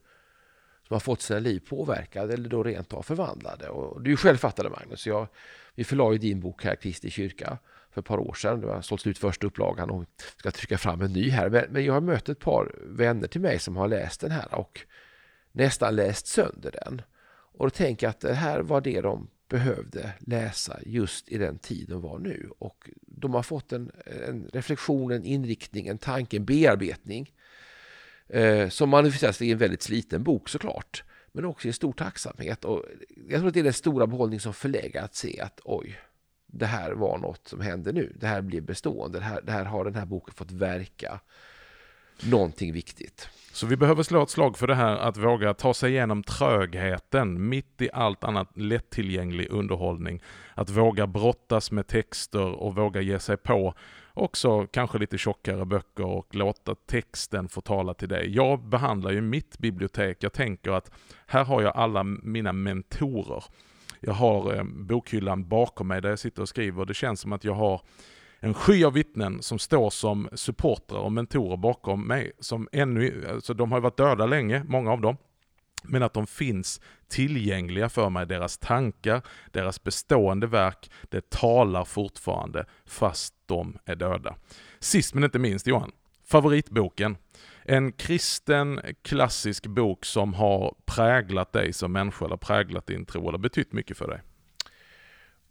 som 0.90 0.96
har 0.96 1.00
fått 1.00 1.22
sina 1.22 1.40
liv 1.40 1.60
påverkade 1.60 2.34
eller 2.34 2.50
då 2.50 2.64
rent 2.64 2.94
av 2.94 3.02
förvandlade. 3.02 3.70
Och 3.70 4.02
du 4.02 4.18
själv 4.18 4.38
fattade 4.38 4.70
Magnus. 4.70 5.08
Jag, 5.08 5.28
vi 5.76 5.84
förlade 5.84 6.18
din 6.18 6.40
bok 6.40 6.64
här, 6.64 6.76
Kristi 6.76 7.10
kyrka, 7.10 7.58
för 7.92 8.02
ett 8.02 8.08
par 8.08 8.18
år 8.18 8.34
sedan. 8.34 8.62
Du 8.62 8.68
har 8.68 8.82
sålt 8.82 9.08
ut 9.08 9.18
första 9.18 9.48
upplagan 9.48 9.90
och 9.90 10.06
ska 10.38 10.52
trycka 10.52 10.78
fram 10.78 11.02
en 11.02 11.14
ny 11.14 11.30
här. 11.30 11.50
Men, 11.50 11.66
men 11.70 11.86
jag 11.86 11.94
har 11.94 12.02
mött 12.02 12.30
ett 12.30 12.40
par 12.40 12.76
vänner 12.84 13.28
till 13.28 13.42
mig 13.42 13.60
som 13.60 13.76
har 13.78 13.88
läst 13.88 14.22
den 14.22 14.32
här 14.32 14.56
och 14.56 14.80
nästan 15.52 15.96
läst 15.96 16.28
sönder 16.28 16.72
den. 16.84 17.02
Och 17.30 17.66
då 17.66 17.70
tänker 17.70 18.08
jag 18.08 18.12
att 18.12 18.20
det 18.20 18.34
här 18.34 18.60
var 18.60 18.82
det 18.82 19.02
de 19.02 19.28
behövde 19.50 20.14
läsa 20.20 20.80
just 20.86 21.30
i 21.30 21.38
den 21.38 21.60
tid 21.60 21.90
de 21.90 22.02
var 22.02 22.20
nu. 22.20 22.50
Och 22.60 22.90
de 23.02 23.34
har 23.34 23.44
fått 23.44 23.72
en, 23.72 23.92
en 24.28 24.50
reflektion, 24.54 25.12
en 25.12 25.24
inriktning, 25.24 25.88
en 25.88 25.98
tanke, 25.98 26.38
en 26.38 26.46
bearbetning 26.46 27.32
eh, 28.30 28.70
som 28.70 28.90
manifesteras 28.90 29.42
i 29.42 29.52
en 29.52 29.58
väldigt 29.58 29.82
sliten 29.82 30.24
bok 30.24 30.50
såklart. 30.50 31.04
Men 31.32 31.46
också 31.46 31.68
i 31.68 31.70
en 31.70 31.74
stor 31.74 31.94
tacksamhet. 31.94 32.66
Och 32.66 32.86
jag 33.30 33.40
tror 33.40 33.48
att 33.48 33.54
det 33.54 33.60
är 33.60 33.64
den 33.64 33.74
stora 33.74 34.08
behållning 34.08 34.40
som 34.40 34.54
förläggare 34.54 35.06
att 35.06 35.16
se 35.16 35.42
att 35.42 35.60
oj, 35.64 36.00
det 36.48 36.66
här 36.66 36.92
var 36.92 37.18
något 37.18 37.48
som 37.48 37.62
hände 37.62 37.92
nu. 37.92 38.16
Det 38.20 38.28
här 38.28 38.42
blir 38.42 38.62
bestående. 38.62 39.20
Det 39.20 39.26
här, 39.26 39.42
det 39.42 39.52
här 39.52 39.66
har 39.66 39.86
den 39.86 39.96
här 39.96 40.06
boken 40.06 40.34
fått 40.34 40.52
verka. 40.52 41.20
Någonting 42.24 42.74
viktigt. 42.74 43.30
Så 43.52 43.66
vi 43.66 43.78
behöver 43.78 44.04
slå 44.04 44.24
ett 44.24 44.30
slag 44.30 44.58
för 44.58 44.68
det 44.68 44.76
här 44.76 44.98
att 44.98 45.18
våga 45.18 45.54
ta 45.54 45.74
sig 45.74 45.92
igenom 45.92 46.24
trögheten 46.24 47.50
mitt 47.50 47.82
i 47.82 47.90
allt 47.94 48.24
annat 48.24 48.58
lättillgänglig 48.58 49.48
underhållning. 49.50 50.22
Att 50.54 50.70
våga 50.70 51.08
brottas 51.08 51.72
med 51.72 51.88
texter 51.88 52.52
och 52.52 52.76
våga 52.76 53.02
ge 53.02 53.20
sig 53.20 53.38
på 53.38 53.74
också 54.20 54.68
kanske 54.68 54.98
lite 54.98 55.18
tjockare 55.18 55.66
böcker 55.66 56.06
och 56.06 56.36
låta 56.36 56.76
texten 56.76 57.50
få 57.50 57.62
tala 57.62 57.94
till 57.94 58.10
dig. 58.10 58.36
Jag 58.36 58.64
behandlar 58.64 59.12
ju 59.12 59.22
mitt 59.22 59.58
bibliotek, 59.58 60.18
jag 60.20 60.34
tänker 60.34 60.72
att 60.72 60.92
här 61.28 61.46
har 61.46 61.62
jag 61.62 61.76
alla 61.76 62.04
mina 62.04 62.54
mentorer. 62.54 63.44
Jag 64.00 64.14
har 64.14 64.56
eh, 64.56 64.64
bokhyllan 64.64 65.48
bakom 65.48 65.88
mig 65.88 66.02
där 66.02 66.10
jag 66.10 66.20
sitter 66.20 66.42
och 66.42 66.50
skriver 66.50 66.80
och 66.80 66.88
det 66.88 66.94
känns 66.94 67.20
som 67.20 67.34
att 67.34 67.44
jag 67.44 67.54
har 67.54 67.82
en 68.40 68.54
sky 68.54 68.84
av 68.84 68.94
vittnen 68.94 69.42
som 69.42 69.60
står 69.60 69.90
som 69.90 70.30
supportrar 70.34 71.00
och 71.00 71.12
mentorer 71.12 71.58
bakom 71.58 72.08
mig. 72.08 72.32
Som 72.40 72.68
ännu, 72.72 73.26
alltså 73.30 73.54
de 73.54 73.72
har 73.72 73.80
varit 73.80 73.98
döda 73.98 74.26
länge, 74.26 74.64
många 74.68 74.92
av 74.92 75.02
dem. 75.02 75.18
Men 75.84 76.04
att 76.04 76.14
de 76.14 76.28
finns 76.28 76.82
tillgängliga 77.08 77.90
för 77.90 78.10
mig, 78.10 78.26
deras 78.26 78.58
tankar, 78.58 79.22
deras 79.52 79.84
bestående 79.84 80.48
verk, 80.48 80.92
det 81.10 81.30
talar 81.30 81.86
fortfarande 81.86 82.66
fast 82.86 83.34
de 83.46 83.78
är 83.86 83.96
döda. 83.96 84.36
Sist 84.80 85.14
men 85.14 85.24
inte 85.24 85.40
minst 85.40 85.68
Johan, 85.68 85.92
favoritboken. 86.26 87.18
En 87.64 87.92
kristen 87.92 88.82
klassisk 89.02 89.68
bok 89.68 90.06
som 90.06 90.34
har 90.34 90.76
präglat 90.86 91.54
dig 91.54 91.74
som 91.74 91.92
människa 91.92 92.26
eller 92.26 92.38
präglat 92.38 92.88
din 92.88 93.06
tro 93.06 93.30
eller 93.30 93.38
betytt 93.38 93.74
mycket 93.74 93.98
för 93.98 94.08
dig. 94.08 94.22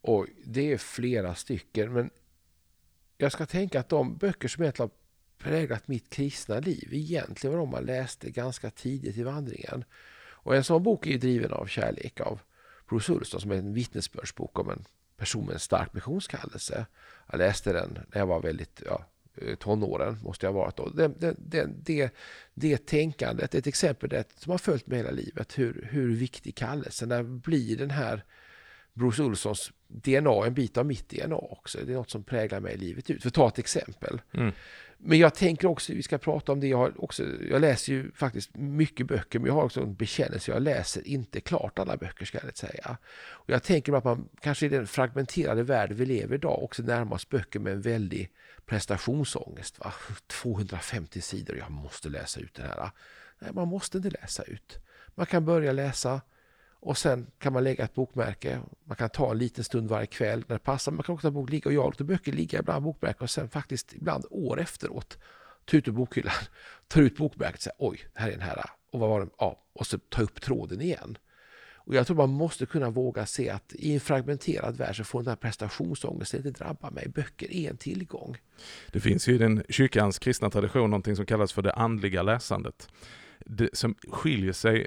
Och 0.01 0.27
det 0.45 0.73
är 0.73 0.79
flera 0.79 1.35
stycken 1.35 1.93
men 1.93 2.11
jag 3.19 3.33
ska 3.33 3.47
tänka 3.47 3.81
att 3.81 3.89
de 3.89 4.17
böcker 4.17 4.49
som 4.49 4.63
egentligen 4.63 4.91
har 4.91 5.45
präglat 5.45 5.89
mitt 5.89 6.11
kristna 6.11 6.61
liv 6.61 6.89
egentligen 6.93 7.57
var 7.57 7.61
de 7.61 7.71
man 7.71 7.85
läste 7.85 8.31
ganska 8.31 8.71
tidigt 8.71 9.17
i 9.17 9.23
vandringen. 9.23 9.85
Och 10.49 10.57
en 10.57 10.65
sån 10.65 10.83
bok 10.83 11.07
är 11.07 11.11
ju 11.11 11.19
driven 11.19 11.53
av 11.53 11.67
kärlek 11.67 12.21
av 12.21 12.41
Bruce 12.89 13.13
Ulston 13.13 13.41
som 13.41 13.51
är 13.51 13.57
en 13.57 13.75
vittnesbördsbok 13.75 14.59
om 14.59 14.71
en 14.71 14.85
person 15.17 15.47
med 15.47 15.53
en 15.53 15.59
stark 15.61 15.95
missionskallelse. 15.95 16.87
Jag 17.31 17.39
läste 17.39 17.73
den 17.73 17.99
när 18.09 18.19
jag 18.19 18.27
var 18.27 18.43
väldigt, 18.43 18.83
ja, 18.87 19.05
eh, 19.35 19.55
tonåren, 19.55 20.19
måste 20.25 20.47
jag 20.47 20.53
ha 20.53 20.61
varit 20.61 20.77
då. 20.77 20.89
Det, 20.89 21.09
det, 21.09 21.35
det, 21.39 21.69
det, 21.85 22.11
det 22.55 22.87
tänkandet, 22.87 23.55
ett 23.55 23.67
exempel 23.67 24.09
det, 24.09 24.25
som 24.35 24.51
har 24.51 24.59
följt 24.59 24.87
mig 24.87 24.99
hela 24.99 25.11
livet, 25.11 25.59
hur, 25.59 25.89
hur 25.91 26.17
viktig 26.17 26.55
kallelsen, 26.55 27.13
är. 27.13 27.23
blir 27.23 27.77
den 27.77 27.91
här 27.91 28.25
Bruce 28.93 29.23
Olsons 29.23 29.73
DNA 29.89 30.47
en 30.47 30.55
bit 30.55 30.77
av 30.77 30.87
mitt 30.87 31.09
DNA 31.09 31.37
också. 31.37 31.79
Det 31.87 31.93
är 31.93 31.97
något 31.97 32.11
som 32.11 32.25
präglar 32.25 32.61
mig 32.61 32.77
livet 32.77 33.11
ut. 33.11 33.23
För 33.23 33.29
att 33.29 33.35
ta 33.35 33.49
ett 33.49 33.59
exempel. 33.59 34.21
Mm. 34.35 34.53
Men 35.01 35.19
jag 35.19 35.35
tänker 35.35 35.69
också, 35.69 35.93
vi 35.93 36.03
ska 36.03 36.19
prata 36.19 36.53
om 36.53 36.61
det, 36.61 36.67
jag, 36.67 36.79
har 36.79 37.05
också, 37.05 37.25
jag 37.51 37.61
läser 37.61 37.93
ju 37.93 38.13
faktiskt 38.13 38.57
mycket 38.57 39.07
böcker, 39.07 39.39
men 39.39 39.47
jag 39.47 39.55
har 39.55 39.65
också 39.65 39.81
en 39.81 39.95
bekännelse, 39.95 40.51
jag 40.51 40.63
läser 40.63 41.09
inte 41.09 41.41
klart 41.41 41.79
alla 41.79 41.97
böcker 41.97 42.25
ska 42.25 42.39
jag 42.43 42.57
säga. 42.57 42.97
Och 43.31 43.51
jag 43.51 43.63
tänker 43.63 43.93
att 43.93 44.05
man 44.05 44.29
kanske 44.41 44.67
i 44.67 44.69
den 44.69 44.87
fragmenterade 44.87 45.63
värld 45.63 45.93
vi 45.93 46.07
lever 46.07 46.35
i 46.35 46.39
idag 46.39 46.63
också 46.63 46.83
närmar 46.83 47.19
sig 47.19 47.29
böcker 47.31 47.61
med 47.61 47.73
en 47.73 47.81
väldig 47.81 48.31
prestationsångest. 48.67 49.79
Va? 49.79 49.93
250 50.27 51.21
sidor, 51.21 51.57
jag 51.57 51.71
måste 51.71 52.09
läsa 52.09 52.41
ut 52.41 52.55
det 52.55 52.63
här. 52.63 52.91
Nej, 53.39 53.51
man 53.53 53.69
måste 53.69 53.97
inte 53.97 54.11
läsa 54.11 54.43
ut. 54.43 54.79
Man 55.15 55.27
kan 55.27 55.45
börja 55.45 55.73
läsa, 55.73 56.21
och 56.81 56.99
sen 56.99 57.27
kan 57.39 57.53
man 57.53 57.65
lägga 57.65 57.85
ett 57.85 57.95
bokmärke. 57.95 58.61
Man 58.85 58.97
kan 58.97 59.11
ta 59.11 59.31
en 59.31 59.39
liten 59.39 59.65
stund 59.65 59.89
varje 59.89 60.07
kväll 60.07 60.45
när 60.49 60.57
det 60.57 60.65
passar. 60.65 60.93
Man 60.93 61.03
kan 61.03 61.15
också 61.15 61.27
ta 61.29 61.31
bok 61.31 61.51
ligga 61.51 61.69
och 61.69 61.75
jag 61.75 61.85
låter 61.85 62.05
böcker 62.05 62.33
ligga 62.33 62.59
ibland 62.59 62.85
bokmärken 62.85 63.23
och 63.23 63.31
sen 63.31 63.49
faktiskt 63.49 63.93
ibland 63.93 64.25
år 64.31 64.61
efteråt 64.61 65.19
ta 65.65 65.77
ut 65.77 65.89
ur 65.89 65.93
bokhyllan, 65.93 66.35
tar 66.89 67.01
ut 67.01 67.17
bokmärket 67.17 67.57
och 67.57 67.63
säger 67.63 67.77
oj, 67.79 68.01
här 68.15 68.29
är 68.29 68.33
den 68.33 68.41
här. 68.41 68.65
Och 68.93 69.01
vad 69.01 69.11
var 69.11 69.21
den? 69.21 69.31
Ja, 69.39 69.63
och 69.73 69.87
så 69.87 69.99
ta 69.99 70.23
upp 70.23 70.41
tråden 70.41 70.81
igen. 70.81 71.19
Och 71.89 71.95
jag 71.95 72.07
tror 72.07 72.17
man 72.17 72.31
måste 72.31 72.67
kunna 72.67 72.91
våga 72.91 73.27
se 73.27 73.51
att 73.51 73.73
i 73.75 73.95
en 73.95 74.01
fragmenterad 74.01 74.77
värld 74.77 74.97
så 74.97 75.05
får 75.05 75.23
den 75.23 75.29
här 75.29 75.37
prestationsångesten 75.37 76.47
inte 76.47 76.65
drabba 76.65 76.91
mig. 76.91 77.09
Böcker 77.09 77.53
är 77.53 77.71
en 77.71 77.77
tillgång. 77.77 78.37
Det 78.93 79.01
finns 79.01 79.29
ju 79.29 79.35
i 79.35 79.39
den 79.39 79.63
kyrkans 79.69 80.19
kristna 80.19 80.51
tradition 80.51 80.91
någonting 80.91 81.17
som 81.17 81.27
kallas 81.27 81.53
för 81.53 81.63
det 81.63 81.73
andliga 81.73 82.23
läsandet. 82.23 82.89
Det, 83.39 83.69
som 83.73 83.95
skiljer 84.09 84.53
sig 84.53 84.87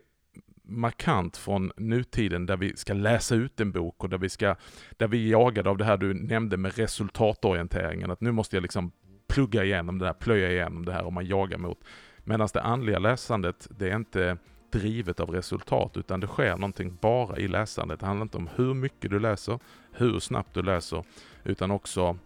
markant 0.71 1.37
från 1.37 1.71
nutiden 1.77 2.45
där 2.45 2.57
vi 2.57 2.75
ska 2.75 2.93
läsa 2.93 3.35
ut 3.35 3.59
en 3.59 3.71
bok 3.71 4.03
och 4.03 4.09
där 4.09 4.17
vi 4.17 4.29
ska, 4.29 4.55
där 4.97 5.07
vi 5.07 5.25
är 5.27 5.31
jagade 5.31 5.69
av 5.69 5.77
det 5.77 5.85
här 5.85 5.97
du 5.97 6.13
nämnde 6.13 6.57
med 6.57 6.77
resultatorienteringen, 6.77 8.11
att 8.11 8.21
nu 8.21 8.31
måste 8.31 8.55
jag 8.55 8.61
liksom 8.61 8.91
plugga 9.27 9.63
igenom 9.63 9.99
det 9.99 10.05
här, 10.05 10.13
plöja 10.13 10.51
igenom 10.51 10.85
det 10.85 10.93
här 10.93 11.03
och 11.03 11.13
man 11.13 11.25
jagar 11.25 11.57
mot. 11.57 11.79
Medan 12.23 12.47
det 12.53 12.61
andliga 12.61 12.99
läsandet, 12.99 13.67
det 13.69 13.89
är 13.89 13.95
inte 13.95 14.37
drivet 14.71 15.19
av 15.19 15.29
resultat, 15.29 15.97
utan 15.97 16.19
det 16.19 16.27
sker 16.27 16.57
någonting 16.57 16.97
bara 17.01 17.37
i 17.37 17.47
läsandet. 17.47 17.99
Det 17.99 18.05
handlar 18.05 18.23
inte 18.23 18.37
om 18.37 18.49
hur 18.55 18.73
mycket 18.73 19.11
du 19.11 19.19
läser, 19.19 19.59
hur 19.91 20.19
snabbt 20.19 20.53
du 20.53 20.61
läser, 20.61 21.03
utan 21.43 21.71
också 21.71 22.17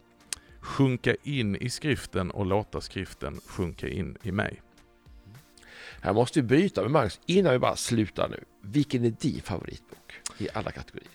sjunka 0.60 1.16
in 1.24 1.56
i 1.56 1.70
skriften 1.70 2.32
och 2.32 2.46
låta 2.46 2.82
skriften 2.82 3.40
sjunka 3.48 3.88
in 3.88 4.18
i 4.24 4.32
mig. 4.32 4.62
Här 6.06 6.14
måste 6.14 6.42
vi 6.42 6.48
bryta 6.48 6.82
med 6.82 6.92
Magnus 6.92 7.20
innan 7.26 7.54
vi 7.54 7.60
bara 7.60 7.76
slutar 7.76 8.30
nu. 8.30 8.44
Vilken 8.62 9.06
är 9.06 9.10
din 9.10 9.42
favoritbok 9.42 10.14
i 10.38 10.48
alla 10.54 10.72
kategorier? 10.72 11.12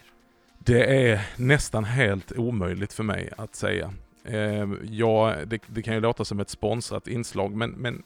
Det 0.59 1.11
är 1.11 1.27
nästan 1.37 1.85
helt 1.85 2.33
omöjligt 2.33 2.93
för 2.93 3.03
mig 3.03 3.31
att 3.37 3.55
säga. 3.55 3.95
Eh, 4.25 4.69
ja, 4.83 5.35
det, 5.47 5.61
det, 5.67 5.83
kan 5.83 5.95
ju 5.95 6.01
låta 6.01 6.25
som 6.25 6.41
ett 6.41 6.51
sponsrat 6.51 7.09
inslag, 7.09 7.55
men, 7.57 7.71
men 7.71 8.03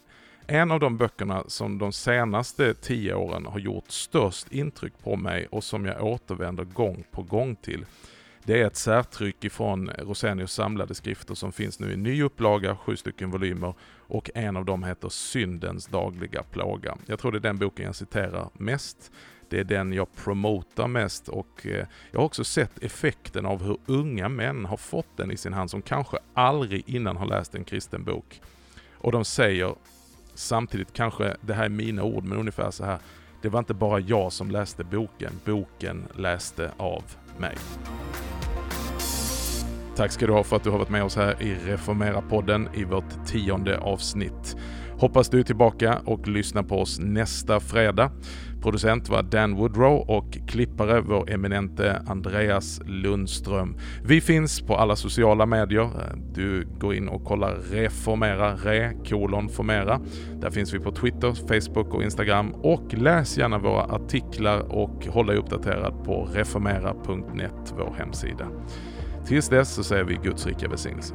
en 0.46 0.70
av 0.70 0.80
de 0.80 0.96
böckerna 0.96 1.44
som 1.46 1.78
de 1.78 1.92
senaste 1.92 2.74
tio 2.74 3.14
åren 3.14 3.46
har 3.46 3.58
gjort 3.58 3.90
störst 3.90 4.52
intryck 4.52 4.92
på 5.02 5.16
mig 5.16 5.46
och 5.50 5.64
som 5.64 5.86
jag 5.86 6.04
återvänder 6.04 6.64
gång 6.64 7.04
på 7.10 7.22
gång 7.22 7.56
till, 7.56 7.86
det 8.42 8.60
är 8.60 8.66
ett 8.66 8.76
särtryck 8.76 9.44
ifrån 9.44 9.90
Rosenius 9.98 10.52
samlade 10.52 10.94
skrifter 10.94 11.34
som 11.34 11.52
finns 11.52 11.80
nu 11.80 11.92
i 11.92 11.96
ny 11.96 12.22
upplaga, 12.22 12.76
sju 12.76 12.96
stycken 12.96 13.30
volymer 13.30 13.74
och 14.14 14.30
en 14.34 14.56
av 14.56 14.64
dem 14.64 14.84
heter 14.84 15.08
Syndens 15.08 15.86
dagliga 15.86 16.42
plåga. 16.42 16.96
Jag 17.06 17.18
tror 17.18 17.32
det 17.32 17.38
är 17.38 17.40
den 17.40 17.58
boken 17.58 17.86
jag 17.86 17.94
citerar 17.94 18.48
mest. 18.52 19.12
Det 19.48 19.60
är 19.60 19.64
den 19.64 19.92
jag 19.92 20.16
promotar 20.16 20.88
mest 20.88 21.28
och 21.28 21.66
eh, 21.66 21.86
jag 22.10 22.20
har 22.20 22.26
också 22.26 22.44
sett 22.44 22.82
effekten 22.82 23.46
av 23.46 23.62
hur 23.62 23.76
unga 23.86 24.28
män 24.28 24.64
har 24.64 24.76
fått 24.76 25.16
den 25.16 25.30
i 25.30 25.36
sin 25.36 25.52
hand 25.52 25.70
som 25.70 25.82
kanske 25.82 26.16
aldrig 26.34 26.88
innan 26.88 27.16
har 27.16 27.26
läst 27.26 27.54
en 27.54 27.64
kristen 27.64 28.04
bok. 28.04 28.40
Och 28.92 29.12
de 29.12 29.24
säger 29.24 29.74
samtidigt, 30.34 30.92
kanske 30.92 31.36
det 31.40 31.54
här 31.54 31.64
är 31.64 31.68
mina 31.68 32.02
ord, 32.02 32.24
men 32.24 32.38
ungefär 32.38 32.70
så 32.70 32.84
här. 32.84 32.98
Det 33.42 33.48
var 33.48 33.58
inte 33.58 33.74
bara 33.74 34.00
jag 34.00 34.32
som 34.32 34.50
läste 34.50 34.84
boken, 34.84 35.32
boken 35.44 36.04
läste 36.16 36.72
av 36.76 37.02
mig. 37.38 37.56
Tack 39.96 40.12
ska 40.12 40.26
du 40.26 40.32
ha 40.32 40.42
för 40.42 40.56
att 40.56 40.64
du 40.64 40.70
har 40.70 40.78
varit 40.78 40.90
med 40.90 41.04
oss 41.04 41.16
här 41.16 41.42
i 41.42 41.54
Reformera-podden 41.54 42.68
i 42.74 42.84
vårt 42.84 43.26
tionde 43.26 43.78
avsnitt. 43.78 44.56
Hoppas 44.98 45.28
du 45.28 45.38
är 45.38 45.42
tillbaka 45.42 45.98
och 46.04 46.28
lyssnar 46.28 46.62
på 46.62 46.80
oss 46.80 46.98
nästa 46.98 47.60
fredag. 47.60 48.10
Producent 48.62 49.08
var 49.08 49.22
Dan 49.22 49.54
Woodrow 49.54 50.10
och 50.10 50.38
klippare 50.48 51.00
vår 51.00 51.30
eminente 51.30 52.02
Andreas 52.06 52.80
Lundström. 52.86 53.76
Vi 54.04 54.20
finns 54.20 54.60
på 54.60 54.76
alla 54.76 54.96
sociala 54.96 55.46
medier. 55.46 55.90
Du 56.34 56.66
går 56.78 56.94
in 56.94 57.08
och 57.08 57.24
kollar 57.24 57.54
Reformera, 57.54 58.54
re 58.54 58.92
kolon 59.08 59.48
formera. 59.48 60.00
Där 60.40 60.50
finns 60.50 60.74
vi 60.74 60.78
på 60.78 60.92
Twitter, 60.92 61.32
Facebook 61.48 61.94
och 61.94 62.02
Instagram 62.02 62.52
och 62.52 62.94
läs 62.94 63.38
gärna 63.38 63.58
våra 63.58 63.82
artiklar 63.82 64.60
och 64.60 65.06
håll 65.06 65.26
dig 65.26 65.36
uppdaterad 65.36 66.04
på 66.04 66.28
reformera.net, 66.32 67.74
vår 67.76 67.94
hemsida. 67.98 68.46
Tills 69.26 69.48
dess 69.48 69.74
så 69.74 69.84
säger 69.84 70.04
vi 70.04 70.14
Guds 70.14 70.46
rika 70.46 70.68
välsignelse. 70.68 71.14